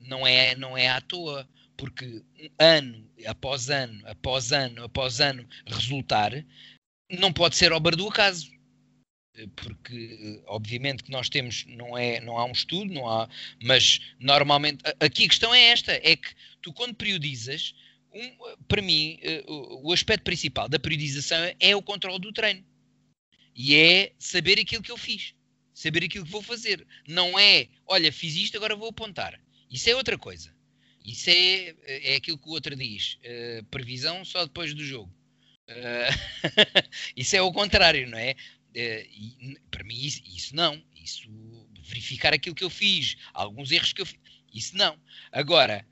[0.00, 2.22] não, é, não é à toa porque
[2.58, 6.44] ano após ano, após ano, após ano resultar,
[7.10, 8.52] não pode ser obra do acaso.
[9.56, 13.28] Porque, obviamente, que nós temos, não, é, não há um estudo, não há,
[13.60, 16.28] mas normalmente, aqui a questão é esta: é que
[16.62, 17.74] tu, quando periodizas,
[18.12, 22.64] um, para mim, eh, o aspecto principal da periodização é o controle do treino
[23.56, 25.34] e é saber aquilo que eu fiz,
[25.72, 26.86] saber aquilo que vou fazer.
[27.08, 29.40] Não é, olha, fiz isto, agora vou apontar.
[29.68, 30.54] Isso é outra coisa.
[31.04, 33.18] Isso é, é aquilo que o outro diz.
[33.24, 35.12] Uh, previsão só depois do jogo.
[35.68, 36.48] Uh,
[37.14, 38.32] isso é o contrário, não é?
[38.32, 40.82] Uh, e, para mim, isso, isso, não.
[40.96, 41.28] Isso,
[41.82, 44.18] verificar aquilo que eu fiz, alguns erros que eu fiz,
[44.52, 44.98] isso não.
[45.30, 45.86] Agora,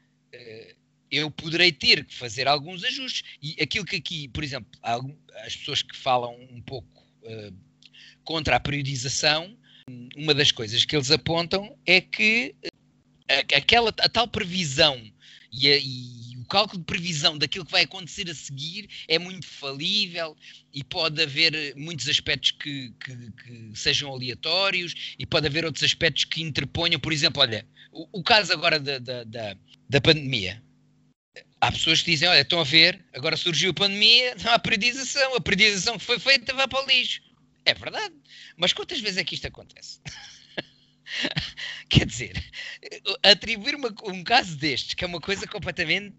[1.11, 3.23] eu poderei ter que fazer alguns ajustes.
[3.43, 7.07] E aquilo que aqui, por exemplo, as pessoas que falam um pouco
[8.25, 9.55] contra a periodização,
[10.17, 12.55] uma das coisas que eles apontam é que
[13.55, 15.01] aquela a tal previsão
[15.53, 19.47] e, a, e, o cálculo de previsão daquilo que vai acontecer a seguir é muito
[19.47, 20.37] falível
[20.73, 26.25] e pode haver muitos aspectos que, que, que sejam aleatórios e pode haver outros aspectos
[26.25, 29.57] que interponham, por exemplo, olha, o, o caso agora da, da, da,
[29.89, 30.63] da pandemia.
[31.61, 35.35] Há pessoas que dizem, olha, estão a ver, agora surgiu a pandemia, não há periodização,
[35.37, 37.21] a periodização que foi feita vai para o lixo.
[37.65, 38.15] É verdade.
[38.57, 40.01] Mas quantas vezes é que isto acontece?
[41.89, 42.53] Quer dizer,
[43.23, 46.17] atribuir uma, um caso destes, que é uma coisa completamente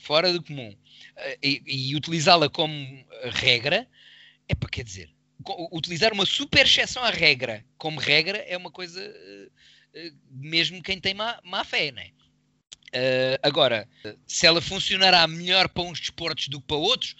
[0.00, 0.76] fora do comum,
[1.16, 3.88] eh, e, e utilizá-la como regra,
[4.48, 5.10] é para quer dizer,
[5.72, 9.48] utilizar uma super exceção à regra como regra é uma coisa eh,
[9.94, 12.10] eh, mesmo quem tem má, má fé, não é?
[12.86, 13.88] Uh, agora,
[14.26, 17.14] se ela funcionará melhor para uns desportos do que para outros,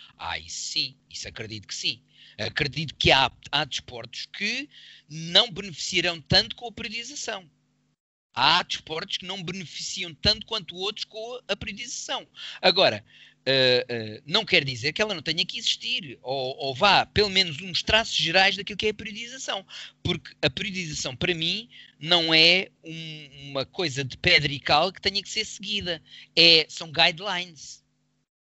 [0.44, 2.00] isso sim, isso acredito que sim.
[2.38, 4.68] Acredito que há, há desportos que
[5.08, 7.48] não beneficiarão tanto com a periodização.
[8.34, 12.26] Há desportos que não beneficiam tanto quanto outros com a periodização.
[12.60, 13.02] Agora,
[13.46, 17.30] uh, uh, não quer dizer que ela não tenha que existir, ou, ou, vá, pelo
[17.30, 19.64] menos, uns traços gerais daquilo que é a periodização.
[20.02, 25.00] Porque a periodização, para mim, não é um, uma coisa de pedra e cal que
[25.00, 26.02] tenha que ser seguida.
[26.36, 27.85] É, são guidelines.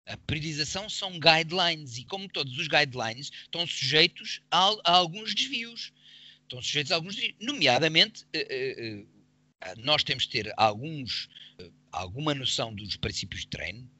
[0.06, 5.92] A periodização são guidelines e, como todos os guidelines, estão sujeitos a, a alguns desvios.
[6.42, 7.36] Estão sujeitos a alguns desvios.
[7.40, 9.06] Nomeadamente, uh, uh,
[9.78, 11.28] nós temos de ter alguns,
[11.90, 13.90] alguma noção dos princípios de treino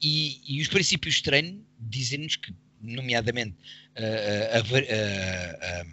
[0.00, 3.56] e, e os princípios de treino dizem-nos que, nomeadamente,
[3.96, 5.84] a,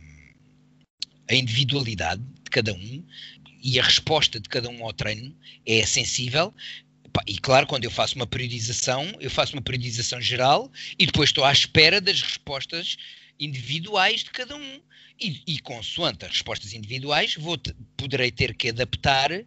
[1.30, 3.04] a individualidade de cada um
[3.62, 6.54] e a resposta de cada um ao treino é sensível
[7.26, 11.44] e claro, quando eu faço uma periodização, eu faço uma periodização geral e depois estou
[11.44, 12.98] à espera das respostas
[13.40, 14.82] individuais de cada um.
[15.20, 17.58] E, e consoante as respostas individuais, vou
[17.98, 19.46] poderei ter que adaptar uh,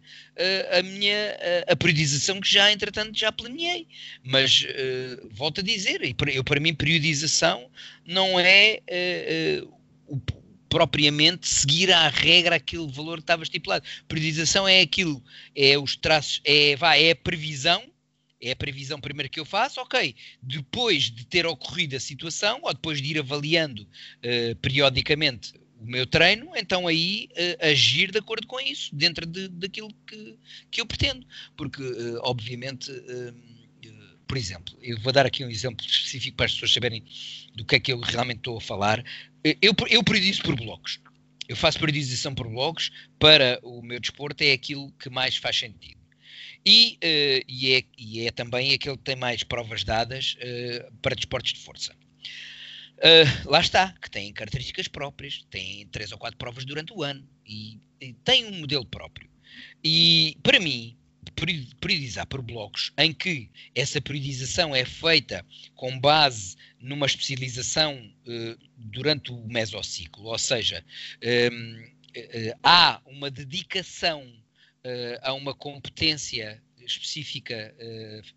[0.77, 3.87] a minha uh, a periodização que já, entretanto, já planeei.
[4.21, 6.01] Mas uh, volto a dizer,
[6.33, 7.71] eu, para mim, periodização
[8.05, 8.81] não é
[10.07, 10.19] o
[10.71, 13.83] propriamente seguir à regra aquele valor que estava estipulado.
[14.07, 15.21] Periodização é aquilo,
[15.53, 17.83] é os traços, é, vá, é a previsão,
[18.39, 20.15] é a previsão primeiro que eu faço, ok.
[20.41, 26.07] Depois de ter ocorrido a situação, ou depois de ir avaliando uh, periodicamente o meu
[26.07, 30.37] treino, então aí uh, agir de acordo com isso, dentro de, daquilo que,
[30.71, 31.27] que eu pretendo.
[31.57, 32.89] Porque, uh, obviamente,
[34.31, 37.03] por exemplo, eu vou dar aqui um exemplo específico para as pessoas saberem
[37.53, 39.03] do que é que eu realmente estou a falar.
[39.43, 41.01] Eu, eu periodizo por blocos.
[41.49, 45.99] Eu faço periodização por blocos para o meu desporto, é aquilo que mais faz sentido.
[46.65, 51.13] E, uh, e, é, e é também aquele que tem mais provas dadas uh, para
[51.13, 51.93] desportos de força.
[52.99, 57.27] Uh, lá está, que tem características próprias, tem três ou quatro provas durante o ano
[57.45, 59.29] e, e tem um modelo próprio.
[59.83, 60.95] E para mim,
[61.79, 69.31] periodizar por blocos, em que essa periodização é feita com base numa especialização uh, durante
[69.31, 70.83] o mesociclo, ou seja,
[71.17, 77.73] uh, eh, há uma dedicação uh, a uma competência específica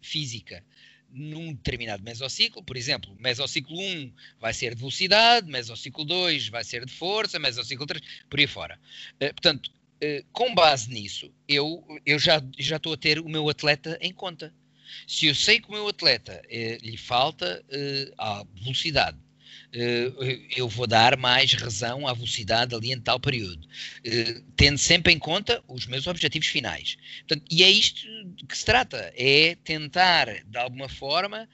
[0.02, 0.62] física
[1.10, 6.84] num determinado mesociclo, por exemplo, mesociclo 1 vai ser de velocidade, mesociclo 2 vai ser
[6.84, 8.78] de força, mesociclo 3, por aí fora.
[9.18, 9.72] Portanto,
[10.32, 14.52] com base nisso, eu, eu já, estou a ter o meu atleta em conta.
[15.06, 17.64] Se eu sei que o meu atleta lhe falta
[18.16, 19.18] a velocidade,
[19.76, 20.12] eh,
[20.56, 23.66] eu vou dar mais razão à velocidade ali em tal período,
[24.04, 26.96] eh, tendo sempre em conta os meus objetivos finais.
[27.26, 28.06] Portanto, e é isto
[28.48, 31.48] que se trata, é tentar, de alguma forma,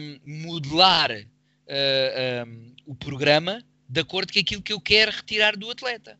[0.00, 5.70] um, modelar uh, um, o programa de acordo com aquilo que eu quero retirar do
[5.70, 6.18] atleta.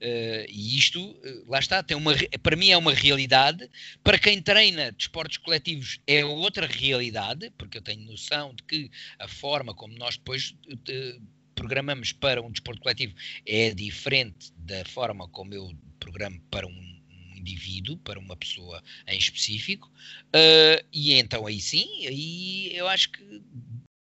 [0.00, 3.68] Uh, e isto, uh, lá está, tem uma, para mim é uma realidade,
[4.02, 9.28] para quem treina desportos coletivos é outra realidade, porque eu tenho noção de que a
[9.28, 11.22] forma como nós depois uh,
[11.54, 17.00] programamos para um desporto coletivo é diferente da forma como eu programo para um,
[17.36, 19.90] indivíduo, para uma pessoa em específico,
[20.92, 23.42] e então aí sim, aí eu acho que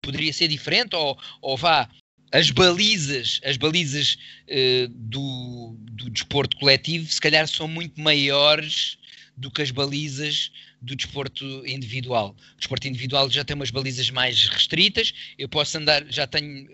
[0.02, 1.88] poderia ser diferente, ou, ou vá,
[2.32, 4.16] as balizas, as balizas
[4.48, 8.98] uh, do, do desporto coletivo, se calhar são muito maiores
[9.36, 12.36] do que as balizas do desporto individual.
[12.54, 16.68] O desporto individual já tem umas balizas mais restritas, eu posso andar, já tenho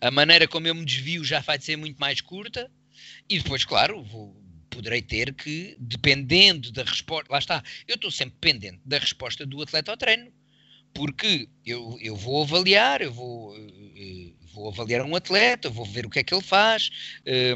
[0.00, 2.70] a, a, maneira como eu me desvio já vai ser muito mais curta,
[3.28, 4.36] e depois, claro, vou,
[4.70, 9.62] poderei ter que, dependendo da resposta, lá está, eu estou sempre pendente da resposta do
[9.62, 10.32] atleta ao treino,
[10.94, 13.56] porque eu, eu vou avaliar, eu vou.
[13.56, 16.90] Uh, vou avaliar um atleta, vou ver o que é que ele faz.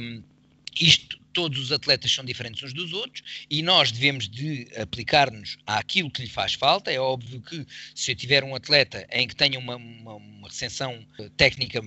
[0.01, 0.23] Um,
[0.79, 6.11] isto, todos os atletas são diferentes uns dos outros e nós devemos de aplicar-nos àquilo
[6.11, 6.93] que lhe faz falta.
[6.93, 11.05] É óbvio que se eu tiver um atleta em que tenha uma, uma, uma recensão
[11.37, 11.83] técnica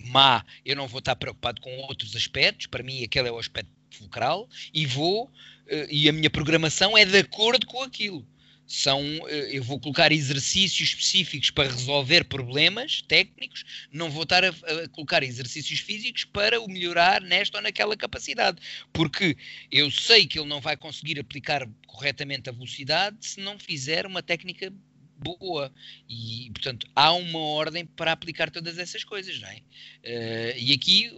[0.00, 2.66] má, eu não vou estar preocupado com outros aspectos.
[2.66, 5.30] Para mim, aquele é o aspecto fulcral e vou,
[5.66, 8.26] eh, e a minha programação é de acordo com aquilo
[8.66, 14.48] são, eh, eu vou colocar exercícios específicos para resolver problemas técnicos, não vou estar a,
[14.48, 18.60] a, colocar exercícios físicos para o melhorar nesta ou naquela capacidade,
[18.92, 19.36] porque
[19.70, 24.22] eu sei que ele não vai conseguir aplicar corretamente a velocidade se não fizer uma
[24.22, 24.72] técnica
[25.18, 25.72] boa
[26.08, 29.56] e portanto há uma ordem para aplicar todas essas coisas, não é?
[29.56, 31.10] Uh, e aqui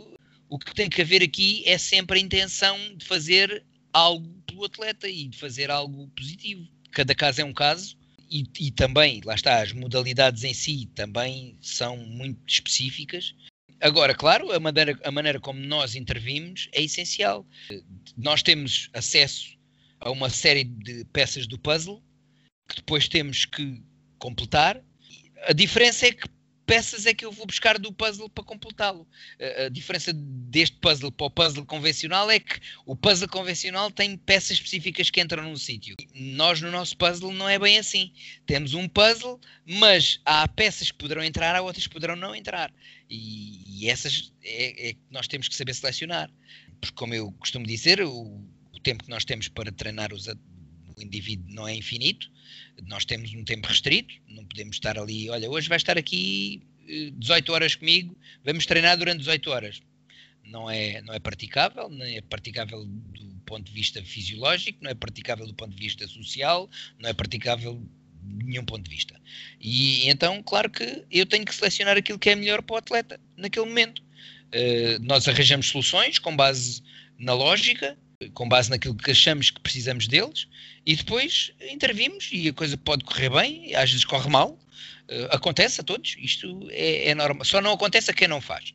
[0.48, 5.08] o que tem que haver aqui é sempre a intenção de fazer algo pelo atleta
[5.08, 7.96] e de fazer algo positivo cada caso é um caso
[8.30, 13.34] e, e, também, lá está, as modalidades em si também são muito específicas.
[13.80, 17.46] Agora, claro, a maneira, a maneira como nós intervimos é essencial.
[18.16, 19.56] Nós temos acesso
[20.00, 22.02] a uma série de peças do puzzle
[22.68, 23.82] que depois temos que
[24.18, 24.82] completar.
[25.44, 26.28] A diferença é que
[26.68, 29.08] peças é que eu vou buscar do puzzle para completá-lo.
[29.64, 34.50] A diferença deste puzzle para o puzzle convencional é que o puzzle convencional tem peças
[34.50, 35.96] específicas que entram num sítio.
[36.14, 38.12] Nós, no nosso puzzle, não é bem assim.
[38.44, 42.70] Temos um puzzle, mas há peças que poderão entrar, há outras que poderão não entrar.
[43.08, 46.30] E, e essas é, é, que nós temos que saber selecionar.
[46.82, 48.12] Porque, como eu costumo dizer, o,
[48.74, 50.28] o tempo que nós temos para treinar os,
[50.98, 52.30] o indivíduo não é infinito,
[52.86, 56.62] nós temos um tempo restrito, não podemos estar ali, olha, hoje vai estar aqui
[57.14, 59.82] 18 eh, horas comigo, vamos treinar durante 18 horas.
[60.44, 64.94] Não é, não é praticável, nem é praticável do ponto de vista fisiológico, não é
[64.94, 67.82] praticável do ponto de vista social, não é praticável
[68.22, 69.20] de nenhum ponto de vista.
[69.60, 73.20] E então, claro que eu tenho que selecionar aquilo que é melhor para o atleta
[73.36, 74.02] naquele momento.
[74.48, 76.82] Uh, nós arranjamos soluções com base
[77.18, 77.98] na lógica,
[78.34, 80.48] com base naquilo que achamos que precisamos deles
[80.84, 84.58] e depois intervimos e a coisa pode correr bem, às vezes corre mal,
[85.08, 88.74] uh, acontece a todos, isto é, é, normal, só não acontece a quem não faz.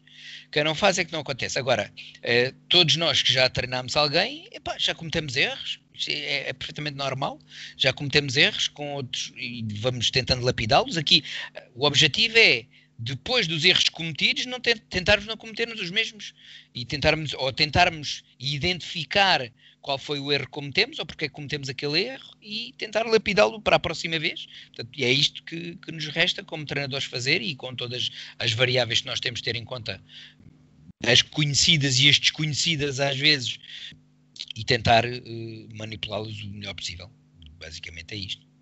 [0.49, 1.60] Quem não faz é que não acontece.
[1.60, 6.95] Agora, uh, todos nós que já treinámos alguém, epá, já cometemos erros, é, é, perfeitamente
[6.95, 7.38] normal,
[7.75, 10.95] já cometemos erros com outros e vamos tentando lapidá-los.
[10.95, 11.21] Aqui,
[11.53, 12.65] uh, o objetivo é
[12.97, 16.34] depois dos erros cometidos, não tentarmos não cometermos os mesmos
[16.73, 19.51] e tentarmos ou tentarmos identificar
[19.82, 23.06] qual foi o erro que cometemos ou porque é que cometemos aquele erro e tentar
[23.06, 24.45] lapidá-lo para a próxima vez.
[24.67, 28.53] Portanto, e é isto que, que, nos resta como treinadores fazer e com todas as
[28.53, 30.01] variáveis que nós temos de ter em conta,
[31.06, 33.60] as conhecidas e as desconhecidas às vezes,
[34.56, 37.12] e tentar uh, manipulá-los o melhor possível.
[37.60, 38.52] Basicamente é isto.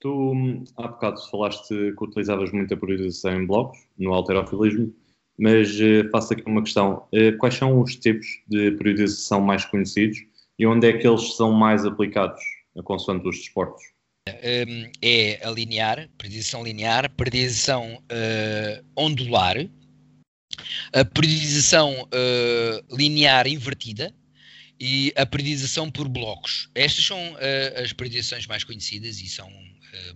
[0.00, 4.94] Tu, há bocado, falaste que utilizavas muita periodização em blocos, no alterofilismo,
[5.38, 7.06] mas uh, faço aqui uma questão.
[7.12, 10.18] Uh, quais são os tipos de periodização mais conhecidos
[10.58, 12.40] e onde é que eles são mais aplicados,
[12.84, 13.82] consoante dos desportos?
[14.28, 19.56] Um, é a linear, periodização linear, periodização uh, ondular,
[20.94, 22.08] a periodização
[22.90, 24.14] linear invertida,
[24.80, 26.70] e a periodização por blocos.
[26.74, 29.46] Estas são uh, as periodizações mais conhecidas e são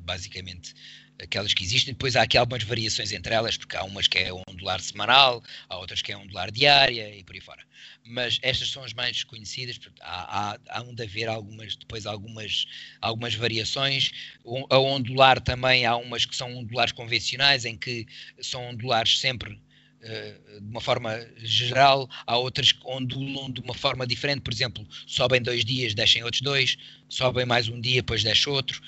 [0.01, 0.75] basicamente
[1.23, 1.95] aquelas que existem.
[1.95, 5.77] Depois há aqui algumas variações entre elas, porque há umas que é ondular semanal, há
[5.79, 7.63] outras que é ondular diária e por aí fora.
[8.05, 9.79] Mas estas são as mais conhecidas.
[10.01, 12.67] Há, há, há de haver algumas, depois algumas,
[13.01, 14.13] algumas variações.
[14.71, 18.07] A ondular também há umas que são ondulares convencionais, em que
[18.41, 19.61] são ondulares sempre
[20.03, 24.87] eh, de uma forma geral, há outras que ondulam de uma forma diferente, por exemplo,
[25.07, 26.77] sobem dois dias, descem outros dois,
[27.09, 28.83] sobem mais um dia, depois desce outro.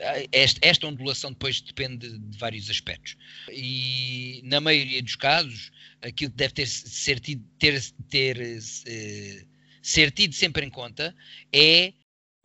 [0.00, 3.16] Eh, esta, esta ondulação depois depende de vários aspectos.
[3.52, 5.70] E na maioria dos casos,
[6.00, 9.48] aquilo que deve ter, ser, tido, ter, ter uh,
[9.82, 11.14] ser tido sempre em conta
[11.52, 11.92] é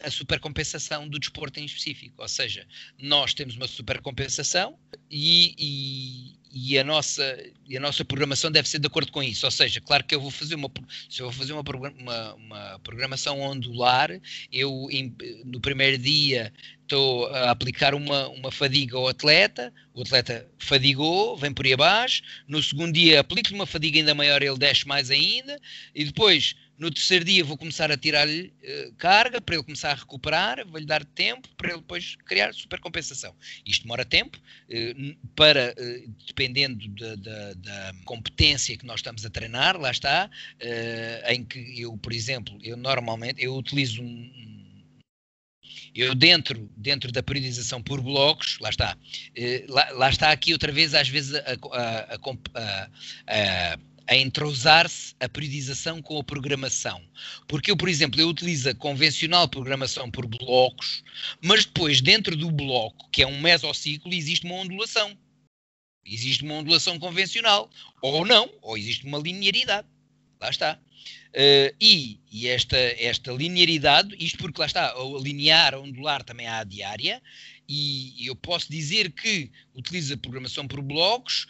[0.03, 2.21] a supercompensação do desporto em específico.
[2.21, 2.67] Ou seja,
[2.99, 4.77] nós temos uma supercompensação
[5.09, 7.37] e, e, a nossa,
[7.67, 9.45] e a nossa programação deve ser de acordo com isso.
[9.45, 10.71] Ou seja, claro que eu vou fazer uma,
[11.09, 14.09] se eu vou fazer uma, uma, uma programação ondular,
[14.53, 14.87] eu
[15.43, 16.53] no primeiro dia
[16.83, 22.23] estou a aplicar uma, uma fadiga ao atleta, o atleta fadigou, vem por aí abaixo,
[22.47, 25.59] no segundo dia aplico-lhe uma fadiga ainda maior, ele desce mais ainda,
[25.93, 29.95] e depois no terceiro dia vou começar a tirar-lhe uh, carga para ele começar a
[29.95, 33.33] recuperar, vou-lhe dar tempo para ele depois criar supercompensação.
[33.65, 39.29] Isto demora tempo, uh, para, uh, dependendo da, da, da, competência que nós estamos a
[39.29, 40.29] treinar, lá está,
[41.27, 44.83] em que eu, por exemplo, eu normalmente eu utilizo um,
[45.93, 48.97] eu dentro, dentro da periodização por blocos, lá está,
[49.69, 51.39] lá, lá, está aqui outra vez, às vezes, a,
[51.71, 52.89] a, a,
[53.27, 57.01] a a entrosar-se a periodização com a programação.
[57.47, 61.03] Porque eu, por exemplo, eu utilizo a convencional programação por blocos,
[61.41, 65.17] mas depois dentro do bloco, que é um mesociclo, existe uma ondulação.
[66.05, 67.69] Existe uma ondulação convencional.
[68.01, 69.87] Ou não, ou existe uma linearidade.
[70.39, 70.79] Lá está.
[71.35, 76.47] Uh, e, e esta, esta linearidade, isto porque lá está, a linear, a ondular também
[76.47, 77.21] há a diária,
[77.67, 81.47] e eu posso dizer que utilizo a programação por blocos,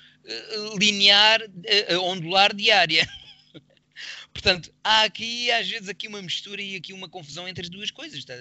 [0.78, 3.08] linear, uh, ondular diária.
[4.34, 7.90] Portanto, há aqui, às vezes, aqui uma mistura e aqui uma confusão entre as duas
[7.90, 8.34] coisas, tá?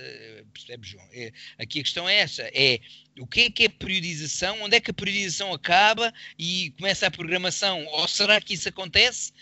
[0.53, 1.09] percebes, João?
[1.13, 2.81] É, aqui a questão é essa, é
[3.19, 7.11] o que é que é periodização, onde é que a periodização acaba e começa a
[7.11, 9.33] programação, ou será que isso acontece?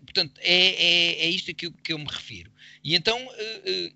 [0.00, 2.50] Portanto, é, é, é isto que eu, que eu me refiro.
[2.82, 3.28] E então,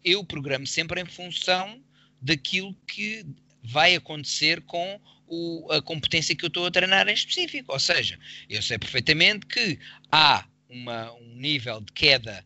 [0.05, 1.82] eu programo sempre em função
[2.22, 3.26] daquilo que
[3.64, 5.00] vai acontecer com
[5.35, 7.72] o, a competência que eu estou a treinar em específico.
[7.72, 8.18] Ou seja,
[8.49, 9.78] eu sei perfeitamente que
[10.11, 12.45] há uma, um nível de queda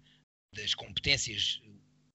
[0.54, 1.60] das competências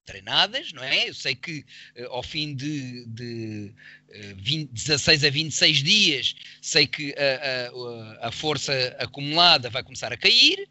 [0.05, 1.07] treinadas, não é?
[1.09, 1.65] Eu sei que
[1.97, 3.73] uh, ao fim de, de
[4.09, 10.11] uh, 20, 16 a 26 dias, sei que a, a, a, força acumulada vai começar
[10.11, 10.67] a cair.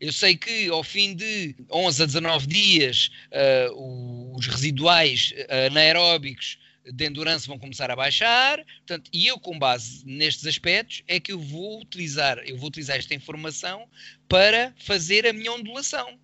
[0.00, 5.32] Eu sei que ao fim de 11 a 19 dias, uh, os residuais
[5.66, 6.58] anaeróbicos
[6.92, 11.32] de endurance vão começar a baixar, portanto, e eu com base nestes aspectos é que
[11.32, 13.88] eu vou utilizar, eu vou utilizar esta informação
[14.28, 16.18] para fazer a minha ondulação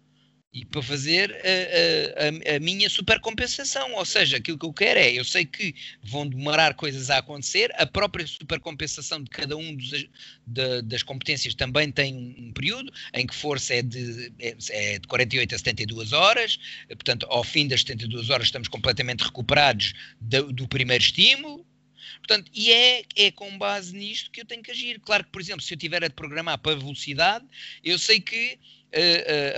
[0.53, 3.95] e para fazer a, a, a, minha supercompensação.
[3.95, 7.73] Ou seja, aquilo que eu quero é, eu sei que vão demorar coisas a acontecer,
[7.77, 9.89] a própria supercompensação de cada um dos,
[10.47, 15.09] de, das competências também tem um período em que força é de, é, é de
[15.09, 20.69] 48 a 72 horas, portanto, ao fim das 72 horas estamos completamente recuperados do, do
[20.69, 21.67] primeiro estímulo.
[22.19, 25.01] Portanto, e é, é com base nisto que eu tenho que agir.
[25.01, 27.45] Claro que, por exemplo, se eu tiver a programar para velocidade,
[27.83, 28.59] eu sei que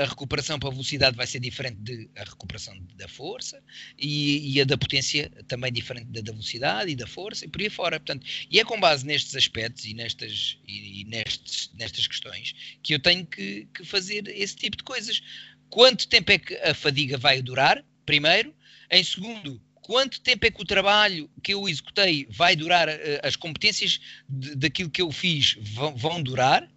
[0.01, 1.77] a, recuperação para a velocidade vai ser diferente
[2.15, 3.61] da recuperação da força
[3.99, 7.61] e, e, a da potência também diferente da, da, velocidade e da força e por
[7.61, 7.99] aí fora.
[7.99, 13.01] Portanto, e é com base nestes aspectos e nestas, e nestes, nestas questões que eu
[13.01, 15.21] tenho que, que fazer esse tipo de coisas.
[15.69, 17.85] Quanto tempo é que a fadiga vai durar?
[18.07, 18.55] Primeiro.
[18.91, 23.35] Em segundo, quanto tempo é que o trabalho que eu executei vai durar, eh, as
[23.35, 26.69] competências de, daquilo que eu fiz vão, vão durar,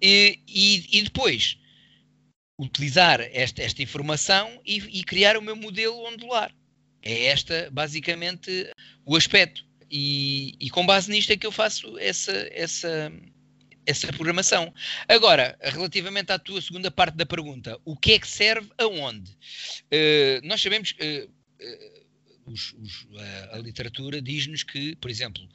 [0.00, 1.56] e, e, e, depois
[2.58, 6.54] utilizar esta, esta informação e, e, criar o meu modelo ondular.
[7.02, 8.70] É esta, basicamente,
[9.04, 9.64] o aspecto.
[9.90, 13.12] E, e, com base nisto é que eu faço essa, essa,
[13.84, 14.72] essa programação.
[15.08, 19.30] Agora, relativamente à tua segunda parte da pergunta, o que é que serve aonde?
[19.32, 21.28] Uh, nós sabemos que.
[21.60, 22.02] Uh, uh,
[22.44, 23.06] os, os,
[23.52, 25.48] a literatura diz-nos que, por exemplo,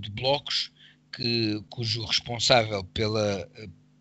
[0.00, 0.72] de blocos
[1.14, 3.46] que, cujo responsável pela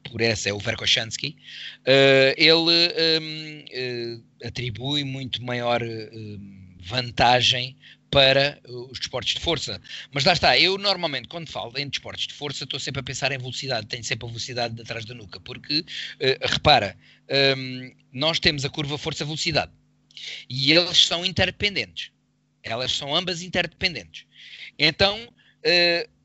[0.09, 1.35] por essa é o Verkoshansky,
[1.81, 6.39] uh, ele um, uh, eh, atribui muito maior uh,
[6.79, 7.75] vantagem
[8.11, 9.81] para os desportos de força.
[10.13, 13.31] Mas lá está, eu normalmente quando falo em desportos de força estou sempre a pensar
[13.31, 15.83] em velocidade, tenho sempre a velocidade atrás da nuca, porque
[16.41, 16.95] repara,
[17.57, 19.71] um, nós temos a curva força-velocidade
[20.49, 22.11] e eles são interdependentes.
[22.63, 24.25] Elas são ambas interdependentes.
[24.79, 25.27] Então,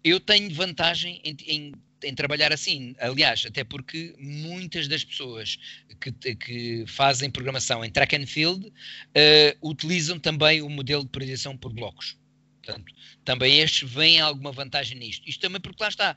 [0.04, 1.72] eu tenho vantagem em, em,
[2.02, 2.94] em, trabalhar assim.
[2.98, 5.58] Aliás, até porque muitas das pessoas
[6.00, 11.56] que, que fazem programação em track and field uh, utilizam também o modelo de priorização
[11.56, 12.16] por blocos.
[12.62, 12.92] Portanto,
[13.24, 15.28] também estes veem alguma vantagem nisto.
[15.28, 16.16] Isto também porque lá está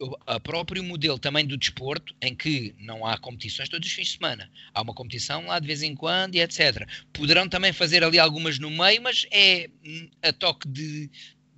[0.00, 4.12] o próprio modelo também do desporto, em que não há competições todos os fins de
[4.14, 6.88] semana, há uma competição lá de vez em quando e etc.
[7.12, 11.10] Poderão também fazer ali algumas no meio, mas é hum, a toque de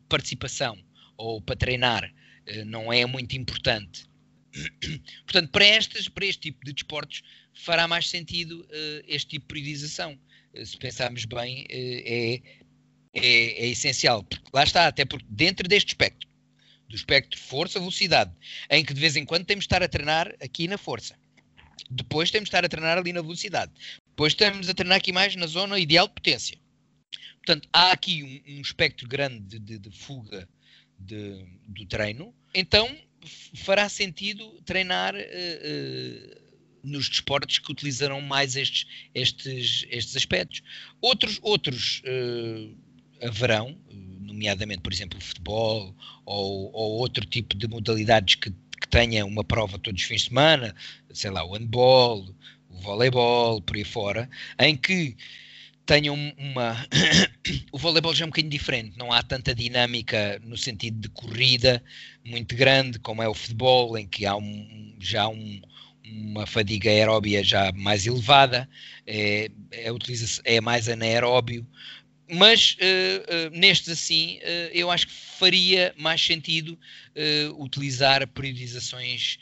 [0.09, 0.77] participação
[1.17, 2.13] ou para treinar,
[2.67, 4.05] não é muito importante.
[5.25, 7.23] Portanto, para, estas, para este tipo de desportos
[7.55, 10.19] fará mais sentido uh, este tipo de periodização.
[10.55, 12.41] Uh, se pensarmos bem, é,
[13.15, 14.27] é, é essencial.
[14.53, 16.29] Lá está, até porque dentro deste espectro
[16.89, 18.31] do espectro força-velocidade,
[18.69, 21.17] em que de vez em quando temos de estar a treinar aqui na força.
[21.91, 23.73] Depois temos de estar a treinar ali na velocidade.
[24.09, 26.59] Depois estamos a treinar aqui mais na zona ideal de potência.
[27.37, 30.47] Portanto, há aqui um, um espectro grande de, de, de fuga
[31.07, 32.35] de, do treino.
[32.55, 32.89] Então,
[33.55, 36.43] fará sentido treinar uh, uh,
[36.83, 40.63] nos desportos que utilizarão mais estes, estes, estes aspectos.
[41.01, 42.77] Outros, outros uh,
[43.27, 43.77] haverão,
[44.21, 45.95] nomeadamente, por exemplo, o futebol
[46.25, 50.29] ou, ou outro tipo de modalidades que, que tenha uma prova todos os fins de
[50.29, 50.75] semana,
[51.13, 52.35] sei lá, o handball,
[52.69, 54.29] o voleibol, por aí fora,
[54.59, 55.17] em que
[55.87, 56.87] tenham uma.
[57.73, 61.83] o voleibol já é um bocadinho diferente, não há tanta dinâmica no sentido de corrida
[62.25, 65.61] muito grande como é o futebol, em que há um, já um,
[66.05, 68.69] uma fadiga aeróbia já mais elevada,
[69.07, 69.89] é, é,
[70.45, 71.67] é mais anaeróbio,
[72.33, 76.79] mas uh, uh, nestes assim, uh, eu acho que faria mais sentido
[77.59, 79.39] utilizar periodizações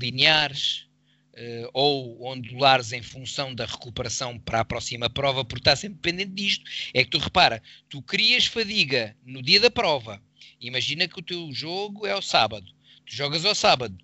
[0.00, 0.87] lineares
[1.72, 6.64] ou ondulares em função da recuperação para a próxima prova, porque está sempre dependente disto.
[6.92, 10.22] É que tu repara, tu crias fadiga no dia da prova,
[10.60, 12.66] imagina que o teu jogo é ao sábado,
[13.06, 13.96] tu jogas ao sábado,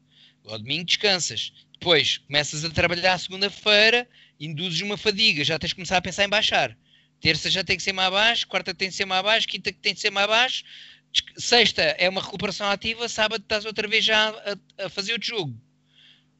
[0.47, 4.09] ao domingo descansas, depois começas a trabalhar segunda-feira,
[4.39, 6.77] induzes uma fadiga, já tens de começar a pensar em baixar.
[7.21, 9.95] Terça já tem que ser mais baixo, quarta tem que ser mais baixo, quinta tem
[9.95, 10.65] que ser mais baixo,
[11.37, 15.61] sexta é uma recuperação ativa, sábado estás outra vez já a, a fazer outro jogo.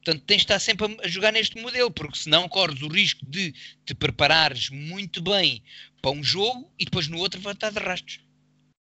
[0.05, 3.55] Portanto, tens de estar sempre a jogar neste modelo, porque senão corres o risco de
[3.83, 5.63] te preparares muito bem
[5.99, 8.19] para um jogo e depois no outro vai estar de rastros.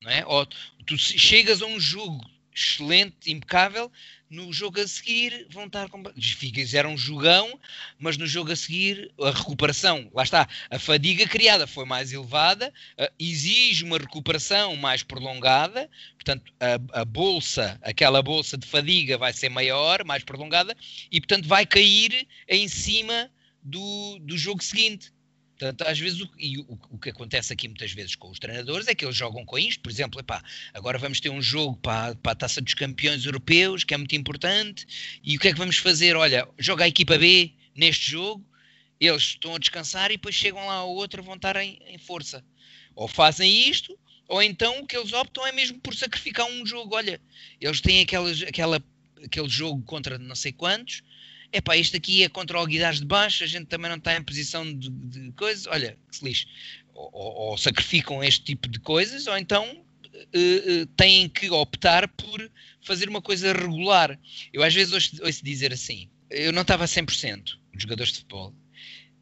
[0.00, 0.24] Não é?
[0.24, 0.46] Ou
[0.86, 2.24] tu chegas a um jogo
[2.54, 3.90] excelente, impecável,
[4.30, 6.02] no jogo a seguir vão estar com...
[6.16, 7.58] fizeram um jogão,
[7.98, 12.72] mas no jogo a seguir a recuperação, lá está, a fadiga criada foi mais elevada,
[12.98, 19.32] uh, exige uma recuperação mais prolongada, portanto a, a, bolsa, aquela bolsa de fadiga vai
[19.32, 20.76] ser maior, mais prolongada,
[21.10, 23.30] e portanto vai cair em cima
[23.62, 25.12] do, do jogo seguinte.
[25.60, 28.88] Portanto, às vezes, o, e o, o, que acontece aqui muitas vezes com os treinadores
[28.88, 30.42] é que eles jogam com isto, por exemplo, epá,
[30.72, 34.16] agora vamos ter um jogo para, para a taça dos campeões europeus, que é muito
[34.16, 34.86] importante,
[35.22, 36.16] e o que é que vamos fazer?
[36.16, 38.42] Olha, joga a equipa B neste jogo,
[38.98, 42.42] eles estão a descansar e depois chegam lá ao outro vão estar em, em força.
[42.94, 43.98] Ou fazem isto,
[44.28, 46.96] ou então o que eles optam é mesmo por sacrificar um jogo.
[46.96, 47.20] Olha,
[47.60, 48.82] eles têm aquelas, aquela,
[49.22, 51.02] aquele jogo contra não sei quantos,
[51.52, 54.22] epá, isto aqui é contra o Alguidares de baixo, a gente também não está em
[54.22, 56.46] posição de, de coisas, olha, que se lixe.
[56.94, 62.08] Ou, ou, ou, sacrificam este tipo de coisas, ou então uh, uh, têm que optar
[62.08, 62.50] por
[62.82, 64.18] fazer uma coisa regular.
[64.52, 68.18] Eu às vezes ouço, ouço dizer assim, eu não estava a 100%, os jogadores de
[68.18, 68.54] futebol.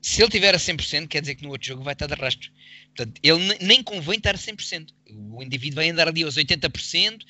[0.00, 2.50] Se ele tiver a 100%, quer dizer que no outro jogo vai estar de rastro.
[2.94, 4.90] Portanto, ele nem convém estar a 100%.
[5.10, 7.20] O indivíduo vai andar ali aos 80%.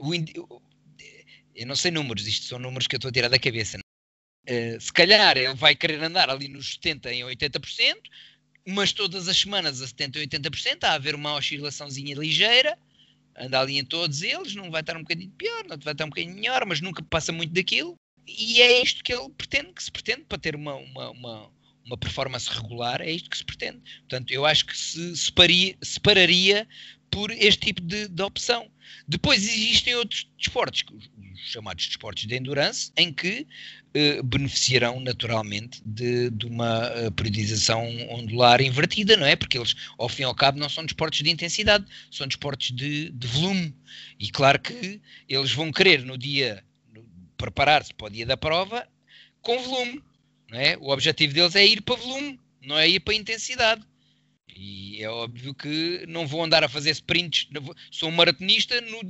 [0.00, 0.60] O.
[1.54, 3.78] Eu não sei números, isto são números que eu estou a tirar da cabeça.
[4.48, 7.96] Uh, se calhar ele vai querer andar ali nos 70% em 80%,
[8.66, 12.78] mas todas as semanas a 70% e 80% há a haver uma oscilaçãozinha ligeira,
[13.38, 16.08] anda ali em todos eles, não vai estar um bocadinho pior, não vai estar um
[16.08, 17.96] bocadinho melhor, mas nunca passa muito daquilo.
[18.26, 21.52] E é isto que ele pretende, que se pretende para ter uma, uma, uma,
[21.84, 23.80] uma performance regular, é isto que se pretende.
[24.00, 26.66] Portanto, eu acho que se separaria, separaria
[27.10, 28.68] por este tipo de, de opção.
[29.06, 33.46] Depois existem outros desportos, os chamados desportos de endurance, em que
[33.94, 39.34] eh, beneficiarão naturalmente de, de uma uh, periodização ondular invertida, não é?
[39.34, 43.08] Porque eles, ao fim e ao cabo, não são desportos de intensidade, são desportos de,
[43.10, 43.74] de volume.
[44.20, 46.62] E claro que eles vão querer no dia
[47.38, 48.86] preparar-se para o dia da prova
[49.40, 50.02] com volume,
[50.50, 50.76] não é?
[50.76, 53.82] O objetivo deles é ir para volume, não é ir para intensidade.
[54.56, 57.48] E é óbvio que não vou andar a fazer sprints.
[57.90, 59.02] Sou um maratonista, no,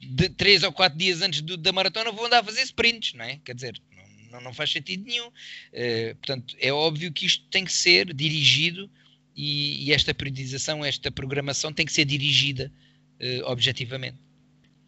[0.00, 3.24] de 3 ou 4 dias antes do, da maratona, vou andar a fazer sprints, não
[3.24, 3.40] é?
[3.44, 3.82] Quer dizer,
[4.30, 5.26] não, não faz sentido nenhum.
[5.26, 8.88] Uh, portanto, é óbvio que isto tem que ser dirigido
[9.34, 12.72] e, e esta periodização, esta programação tem que ser dirigida
[13.20, 14.18] uh, objetivamente.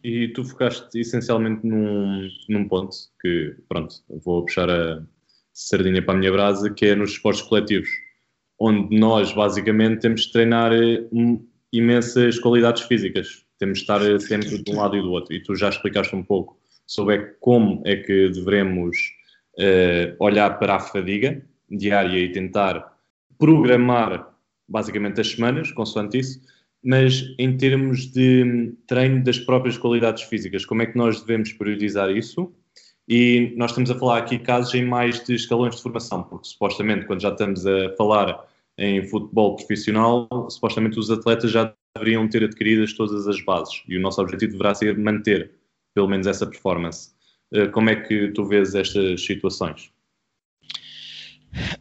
[0.03, 5.03] E tu focaste essencialmente num, num ponto que, pronto, vou puxar a
[5.51, 7.89] sardinha para a minha brasa, que é nos esportes coletivos,
[8.59, 11.03] onde nós basicamente temos de treinar eh,
[11.71, 13.45] imensas qualidades físicas.
[13.59, 15.33] Temos de estar eh, sempre de um lado e do outro.
[15.33, 18.97] E tu já explicaste um pouco sobre como é que devemos
[19.57, 22.95] uh, olhar para a fadiga diária e tentar
[23.37, 24.31] programar
[24.67, 26.39] basicamente as semanas, consoante isso,
[26.83, 32.11] mas em termos de treino das próprias qualidades físicas, como é que nós devemos priorizar
[32.11, 32.53] isso?
[33.07, 37.05] E nós estamos a falar aqui casos em mais de escalões de formação, porque supostamente
[37.05, 38.47] quando já estamos a falar
[38.77, 44.01] em futebol profissional, supostamente os atletas já deveriam ter adquiridas todas as bases e o
[44.01, 45.51] nosso objetivo deverá ser manter
[45.93, 47.15] pelo menos essa performance.
[47.53, 49.89] Eh, como é que tu vês estas situações?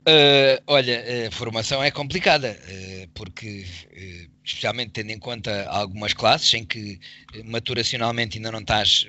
[0.06, 6.54] Uh, olha, a formação é complicada, uh, porque, uh, especialmente tendo em conta algumas classes
[6.54, 7.00] em que
[7.44, 9.08] maturacionalmente ainda não estás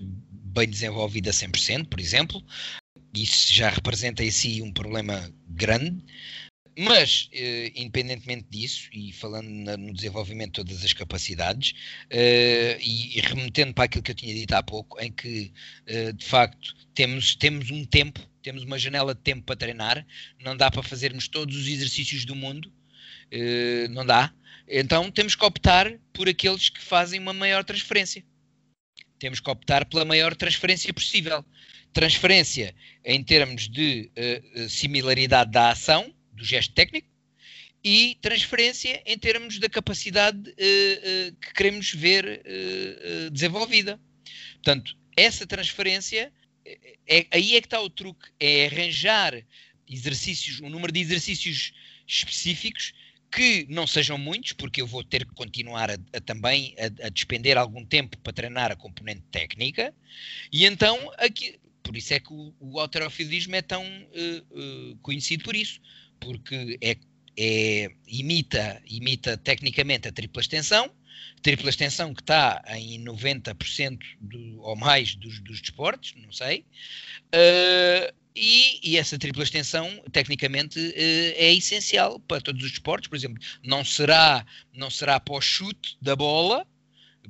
[0.55, 2.43] bem desenvolvida a 100%, por exemplo,
[3.13, 6.03] isso já representa em si um problema grande.
[6.77, 11.73] Mas, eh, independentemente disso, e falando na, no desenvolvimento de todas as capacidades,
[12.09, 15.53] eh, e, e, remetendo para aquilo que eu tinha dito há pouco, em que,
[15.85, 20.05] eh, de facto, temos, temos um tempo, temos uma janela de tempo para treinar,
[20.43, 22.69] não dá para fazermos todos os exercícios do mundo,
[23.31, 24.33] eh, não dá.
[24.67, 28.23] Então temos que optar por aqueles que fazem uma maior transferência.
[29.25, 31.43] Temos que optar pela maior transferência possível.
[31.91, 37.07] Transferência em termos de uh, similaridade da ação, do gesto técnico
[37.83, 42.43] e transferência em termos da capacidade uh, uh, que queremos ver
[43.31, 43.99] desenvolvida.
[44.57, 46.31] Portanto, essa transferência,
[47.07, 49.43] é, aí é que está o truque, é arranjar
[49.89, 51.73] exercícios, um número de exercícios
[52.07, 52.93] específicos
[53.35, 57.09] que não sejam muitos, porque eu vou ter que continuar a, a também a, a,
[57.09, 59.93] despender algum tempo para treinar a componente técnica,
[60.51, 65.43] e então aqui, por isso é que o, o alterofilismo é tão uh, uh, conhecido
[65.43, 65.81] por isso,
[66.19, 66.95] porque é,
[67.37, 70.89] é, imita, imita tecnicamente a tripla extensão,
[71.41, 76.65] tripla extensão que está em 90% do, ou mais dos, dos desportos, não sei,
[77.33, 80.93] uh, e, e, essa tripla extensão, tecnicamente, uh,
[81.35, 85.97] é essencial para todos os desportos, por exemplo, não será, não será para o chute
[86.01, 86.67] da bola,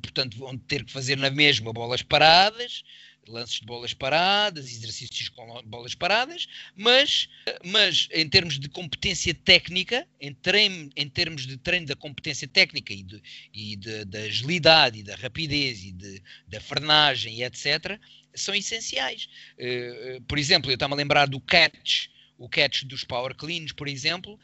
[0.01, 2.83] portanto vão ter que fazer na mesma bolas paradas,
[3.27, 7.29] lances de bolas paradas, exercícios com bolas paradas, mas,
[7.63, 12.93] mas em termos de competência técnica, em, treino, em termos de treino da competência técnica
[12.93, 13.21] e, de,
[13.53, 17.99] e de, da agilidade e da rapidez e de, da frenagem e etc.,
[18.33, 19.29] são essenciais.
[19.57, 22.07] Uh, por exemplo, eu estava a lembrar do catch,
[22.37, 24.37] o catch dos power cleans, por exemplo,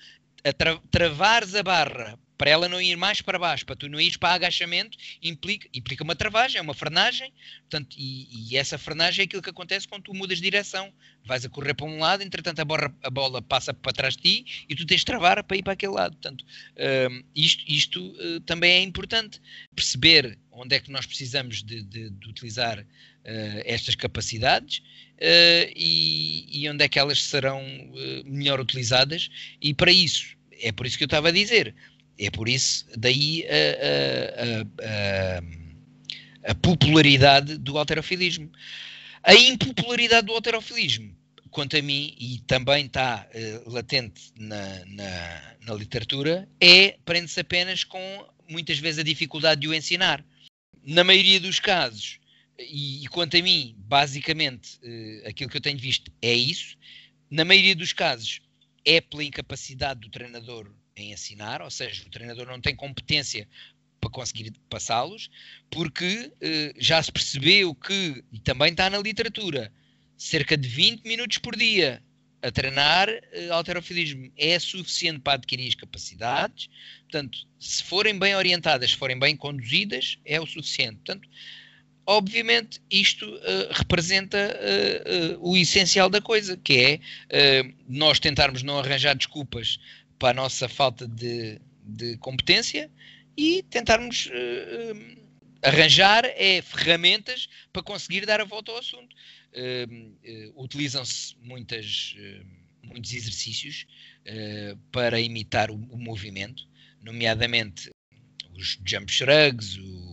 [0.43, 4.01] a tra travares a barra para ela não ir mais para baixo, para tu não
[4.01, 7.31] ires para agachamento, implica, implica uma travagem, é uma frenagem,
[7.69, 10.91] portanto, e, e, essa frenagem é aquilo que acontece quando tu mudas de direção.
[11.23, 14.23] Vais a correr para um lado, entretanto a bola, a bola passa para trás de
[14.23, 16.13] ti e tu tens de travar para ir para aquele lado.
[16.13, 16.43] Portanto,
[17.11, 19.39] um, isto, isto uh, também é importante.
[19.75, 22.85] Perceber onde é que nós precisamos de, de, de utilizar uh,
[23.65, 24.81] estas capacidades
[25.75, 27.63] e, e, onde é que elas serão
[28.25, 29.29] melhor utilizadas
[29.61, 31.75] e para isso, é por isso que eu estava a dizer,
[32.17, 38.51] é por isso, daí a, a, a, a popularidade do alterofilismo.
[39.23, 41.15] A impopularidade do alterofilismo,
[41.49, 47.83] quanto a mim, e também está uh, latente na, na, na, literatura, é prende-se apenas
[47.83, 50.25] com muitas vezes a dificuldade de o ensinar.
[50.83, 52.19] Na maioria dos casos,
[52.69, 56.77] e, e quanto a mim, basicamente, uh, aquilo que eu tenho visto é isso.
[57.29, 58.41] Na maioria dos casos,
[58.85, 63.47] é pela incapacidade do treinador em ensinar, ou seja, o treinador não tem competência
[63.99, 65.29] para conseguir passá-los,
[65.69, 69.71] porque eh, já se percebeu que, e também está na literatura,
[70.17, 72.01] cerca de 20 minutos por dia
[72.41, 76.69] a treinar eh, alterofilismo é suficiente para adquirir as capacidades.
[77.03, 80.95] Portanto, se forem bem orientadas, se forem bem conduzidas, é o suficiente.
[80.97, 81.29] Portanto,
[82.05, 86.99] obviamente, isto uh, representa uh, uh, o essencial da coisa, que é
[87.87, 89.79] nós tentarmos não arranjar desculpas
[90.17, 92.89] para a nossa falta de, de competência
[93.35, 94.29] e tentarmos
[95.63, 99.15] arranjar é, ferramentas para conseguir dar a volta ao assunto.
[100.55, 102.15] Utilizam-se muitas,
[102.83, 103.87] muitos exercícios
[104.91, 106.67] para imitar o, o, movimento,
[107.01, 107.89] nomeadamente
[108.53, 110.10] os jump shrugs, o,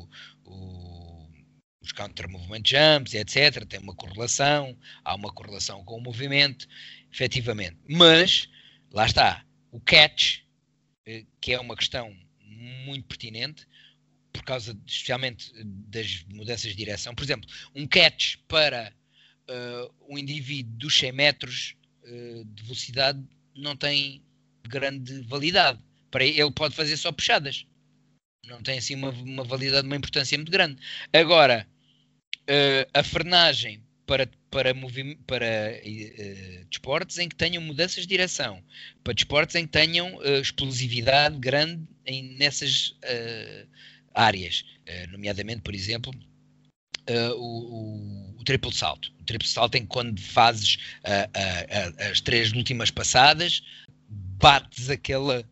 [1.89, 3.65] os counter movement jumps, etc.
[3.67, 6.69] Tem uma correlação, há uma correlação com o movimento,
[7.13, 7.77] efetivamente.
[7.89, 8.49] Mas,
[8.93, 10.41] lá está, o catch,
[11.41, 12.15] que é uma questão
[12.85, 13.67] muito pertinente,
[14.33, 17.15] por causa, especialmente, das mudanças de direção.
[17.15, 18.93] Por exemplo, um catch para
[19.49, 23.23] uh, um indivíduo dos 100 metros uh, de velocidade
[23.57, 24.23] não tem
[24.69, 25.81] grande validade.
[26.11, 27.67] Para ele pode fazer só puxadas.
[28.47, 30.81] Não tem assim uma, uma validade, uma importância muito grande.
[31.13, 31.67] Agora,
[32.49, 34.75] uh, a frenagem para, para,
[35.27, 38.65] para uh, desportos em que tenham mudanças de direção,
[39.05, 43.69] para desportos em que tenham uh, explosividade grande em, nessas uh,
[44.15, 44.65] áreas,
[45.11, 46.13] nomeadamente, por exemplo,
[47.37, 49.13] o, o, o, triplo salto.
[49.21, 50.79] O triplo salto em que quando fazes
[52.11, 53.63] as três últimas passadas,
[54.09, 55.45] bates aquela.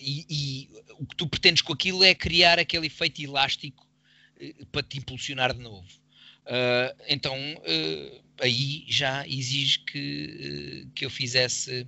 [0.00, 0.68] E, e,
[0.98, 3.86] o que tu pretendes com aquilo é criar aquele efeito elástico
[4.72, 5.86] para te impulsionar de novo.
[6.46, 11.86] Uh, então uh, aí já exige que, uh, que eu fizesse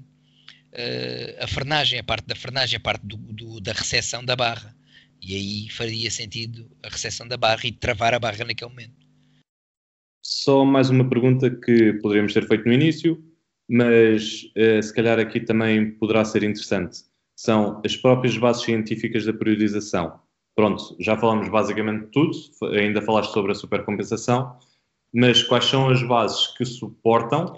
[1.40, 4.76] a frenagem, a parte da frenagem, a parte do, do, da recepção da barra.
[5.20, 8.94] E aí faria sentido a recepção da barra e travar a barra naquele momento.
[10.22, 13.20] Só mais uma pergunta que poderíamos ter feito no início,
[13.68, 14.42] mas
[14.82, 16.98] se calhar aqui também poderá ser interessante.
[17.34, 20.20] São as próprias bases científicas da periodização
[20.58, 22.32] pronto, já falamos basicamente tudo,
[22.76, 24.58] ainda falaste sobre a supercompensação,
[25.14, 27.54] mas quais são as bases que suportam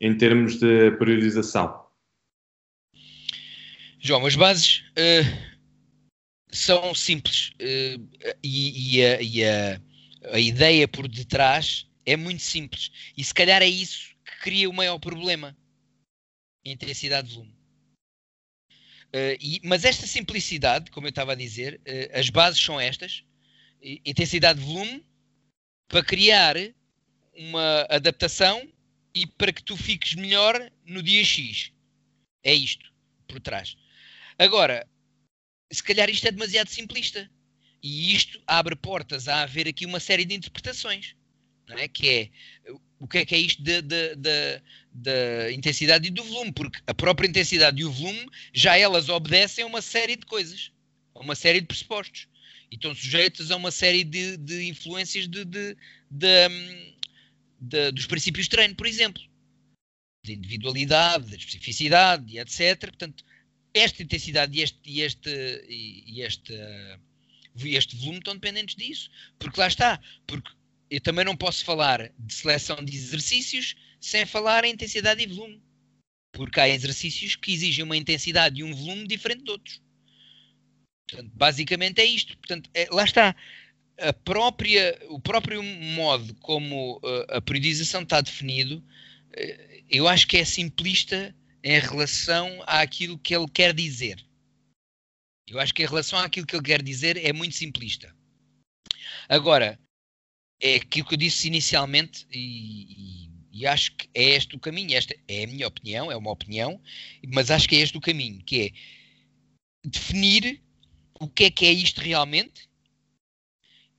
[0.00, 1.86] em termos de periodização?
[4.00, 5.54] João, as bases uh,
[6.50, 9.80] são simples uh, e, e, a, e a,
[10.32, 14.72] a, ideia por detrás é muito simples e se calhar é isso que cria o
[14.74, 15.56] maior problema:
[16.64, 17.63] intensidade de volume.
[19.14, 23.22] Uh, e, mas esta simplicidade, como eu estava a dizer, uh, as bases são estas:
[24.04, 25.06] intensidade de volume,
[25.86, 26.56] para criar
[27.32, 28.68] uma adaptação
[29.14, 31.70] e para que tu fiques melhor no dia X.
[32.42, 32.92] É isto
[33.28, 33.76] por trás.
[34.36, 34.84] Agora,
[35.72, 37.30] se calhar isto é demasiado simplista.
[37.86, 41.14] E isto abre portas a haver aqui uma série de interpretações.
[41.68, 41.86] Não é?
[41.86, 42.30] Que é
[42.98, 43.62] o que é que é isto
[44.94, 49.64] da intensidade e do volume, porque a própria intensidade e o volume já elas obedecem
[49.64, 50.70] a uma série de coisas,
[51.12, 52.28] a uma série de pressupostos.
[52.70, 55.76] E estão sujeitos a uma série de, de influências de, de,
[56.10, 59.20] de, dos princípios de treino, por exemplo.
[60.24, 62.78] De individualidade, de especificidade, etc.
[62.78, 63.24] Portanto,
[63.74, 66.54] esta intensidade e este, e este, e este,
[67.64, 69.10] este volume estão dependentes disso.
[69.38, 70.00] Porque lá está.
[70.26, 70.50] Porque
[70.88, 73.74] eu também não posso falar de seleção de exercícios
[74.04, 75.62] sem falar em intensidade e volume.
[76.32, 79.82] Porque há exercícios que exigem uma intensidade e um volume diferente de outros.
[81.08, 82.36] Portanto, basicamente é isto.
[82.38, 83.34] Portanto, é, lá está.
[83.96, 90.36] A própria, o próprio modo como uh, a periodização está definido, uh, eu acho que
[90.36, 94.24] é simplista em relação àquilo que ele quer dizer.
[95.46, 98.14] Eu acho que em relação àquilo que ele quer dizer é muito simplista.
[99.28, 99.78] Agora,
[100.60, 104.96] é aquilo que eu disse inicialmente e, e, e, acho que é este o caminho.
[104.96, 106.80] Esta é a minha opinião, é uma opinião,
[107.32, 110.60] mas acho que é este o caminho, que é definir
[111.20, 112.68] o que é que é isto realmente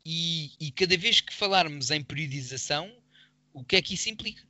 [0.06, 2.92] e, e cada vez que falarmos em periodização,
[3.52, 4.44] o que é que isso implica.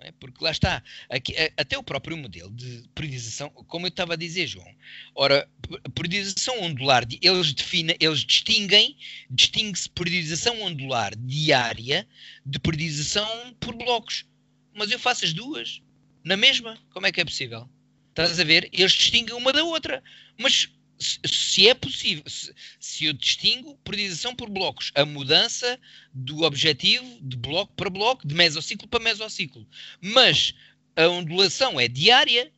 [0.00, 0.12] É?
[0.12, 4.46] Porque lá está, aqui, até o próprio modelo de periodização, como eu estava a dizer,
[4.46, 4.72] João.
[5.14, 5.48] Ora,
[5.94, 8.96] periodização ondular, eles definem, eles distinguem,
[9.28, 12.06] distingue-se periodização ondular diária
[12.46, 14.24] de periodização por blocos.
[14.78, 15.82] Mas eu faço as duas,
[16.24, 16.78] na mesma.
[16.90, 17.68] Como é que é possível?
[18.10, 18.68] Estás a ver?
[18.72, 20.02] Eles distinguem uma da outra.
[20.38, 20.68] Mas
[20.98, 25.78] se é possível, se, se, eu distingo periodização por blocos, a mudança
[26.12, 29.66] do objetivo de bloco para bloco, de mesociclo para mesociclo,
[30.00, 30.54] mas
[30.96, 32.52] a ondulação é diária,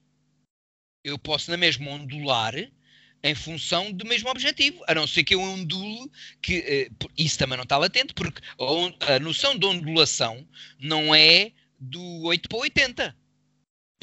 [1.05, 2.55] eu posso na mesma ondular
[3.23, 6.11] em função do mesmo objetivo, a não ser que eu ondule,
[6.41, 10.49] que eh, isso também não está latente, porque a, a noção de ondulação
[10.79, 13.17] não é do 8 para 80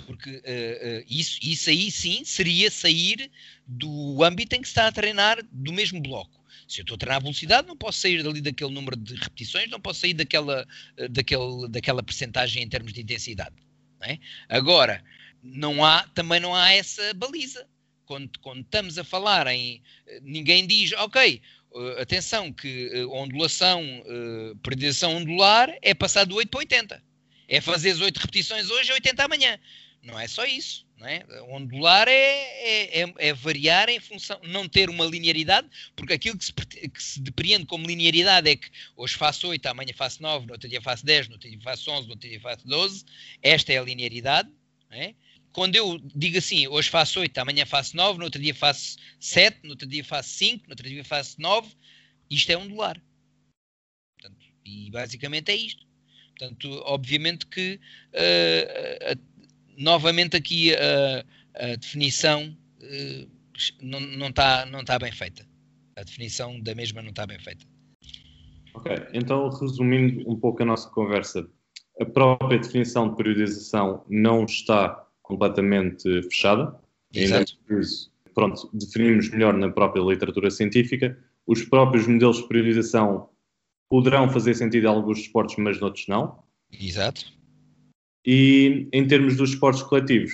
[0.05, 3.31] porque uh, uh, isso, isso aí sim seria sair
[3.65, 6.41] do âmbito em que se está a treinar do mesmo bloco.
[6.67, 9.69] Se eu estou a treinar a velocidade, não posso sair dali daquele número de repetições,
[9.69, 10.65] não posso sair daquela,
[10.97, 13.55] uh, daquele, daquela percentagem em termos de intensidade.
[13.99, 14.19] Não é?
[14.47, 15.03] Agora,
[15.43, 17.67] não há, também não há essa baliza.
[18.05, 19.81] Quando, quando estamos a falar em.
[20.21, 21.41] Ninguém diz, ok,
[21.99, 23.83] atenção, que ondulação,
[24.63, 27.03] periodização ondular é passar do 8 para 80.
[27.47, 29.59] É fazer as 8 repetições hoje e 80 amanhã.
[30.03, 30.85] Não é só isso.
[30.97, 31.23] Não é?
[31.49, 36.45] Ondular é, é, é, é, variar em função, não ter uma linearidade, porque aquilo que
[36.45, 40.53] se, que se depreende como linearidade é que hoje faço 8, amanhã faço 9, no
[40.53, 43.05] outro dia faço 10, no outro dia faço 11, no outro dia faço 12.
[43.43, 44.49] Esta é a linearidade.
[44.89, 45.13] É?
[45.57, 49.63] quando eu digo assim, hoje faço 8, amanhã faço 9, no outro dia faço 7,
[49.63, 51.75] no outro dia faço 5, no outro dia faço 9,
[52.29, 53.01] isto é ondular.
[54.19, 55.86] Portanto, e basicamente é isto.
[56.37, 57.79] Portanto, obviamente que
[58.13, 59.21] uh, uh,
[59.77, 61.25] novamente aqui a,
[61.55, 63.27] a definição uh,
[63.81, 65.45] não está não tá bem feita.
[65.95, 67.65] A definição da mesma não está bem feita.
[68.75, 71.49] Ok, então resumindo um pouco a nossa conversa,
[71.99, 76.79] a própria definição de periodização não está completamente fechada.
[77.13, 77.57] Exato.
[78.35, 81.17] pronto, definimos melhor na própria literatura científica.
[81.47, 83.29] Os próprios modelos de periodização
[83.89, 86.43] poderão fazer sentido em alguns esportes, mas noutros não.
[86.71, 87.31] Exato.
[88.25, 90.33] E em termos dos esportes coletivos,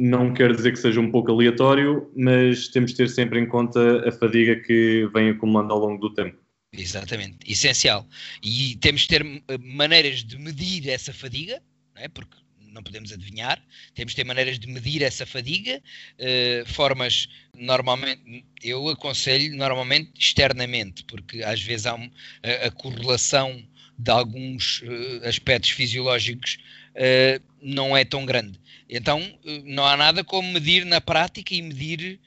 [0.00, 4.08] não quero dizer que seja um pouco aleatório, mas temos de ter sempre em conta
[4.08, 6.36] a fadiga que vem acumulando ao longo do tempo.
[6.72, 8.06] Exatamente, essencial.
[8.42, 9.24] E temos de ter
[9.60, 11.62] maneiras de medir essa fadiga,
[11.94, 12.08] não é?
[12.08, 12.36] porque
[12.72, 13.62] não podemos adivinhar,
[13.94, 15.80] temos de ter maneiras de medir essa fadiga,
[16.18, 22.10] uh, formas normalmente, eu aconselho normalmente externamente, porque às vezes há um,
[22.42, 23.62] a, a, correlação
[23.98, 26.58] de alguns uh, aspectos fisiológicos
[26.90, 28.58] uh, não é tão grande.
[28.88, 29.20] Então
[29.64, 32.20] não há nada como medir na prática e medir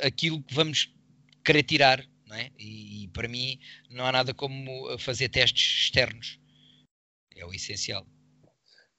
[0.00, 0.88] aquilo que vamos
[1.42, 2.50] querer tirar é?
[2.58, 3.58] E, e, para mim
[3.90, 6.38] não há nada como fazer testes externos.
[7.36, 8.06] É o essencial.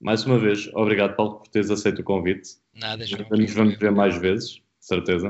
[0.03, 2.57] Mais uma vez, obrigado Paulo por teres aceito o convite.
[2.75, 3.25] Nada, João.
[3.31, 5.29] Nos vamos ver mais vezes, certeza.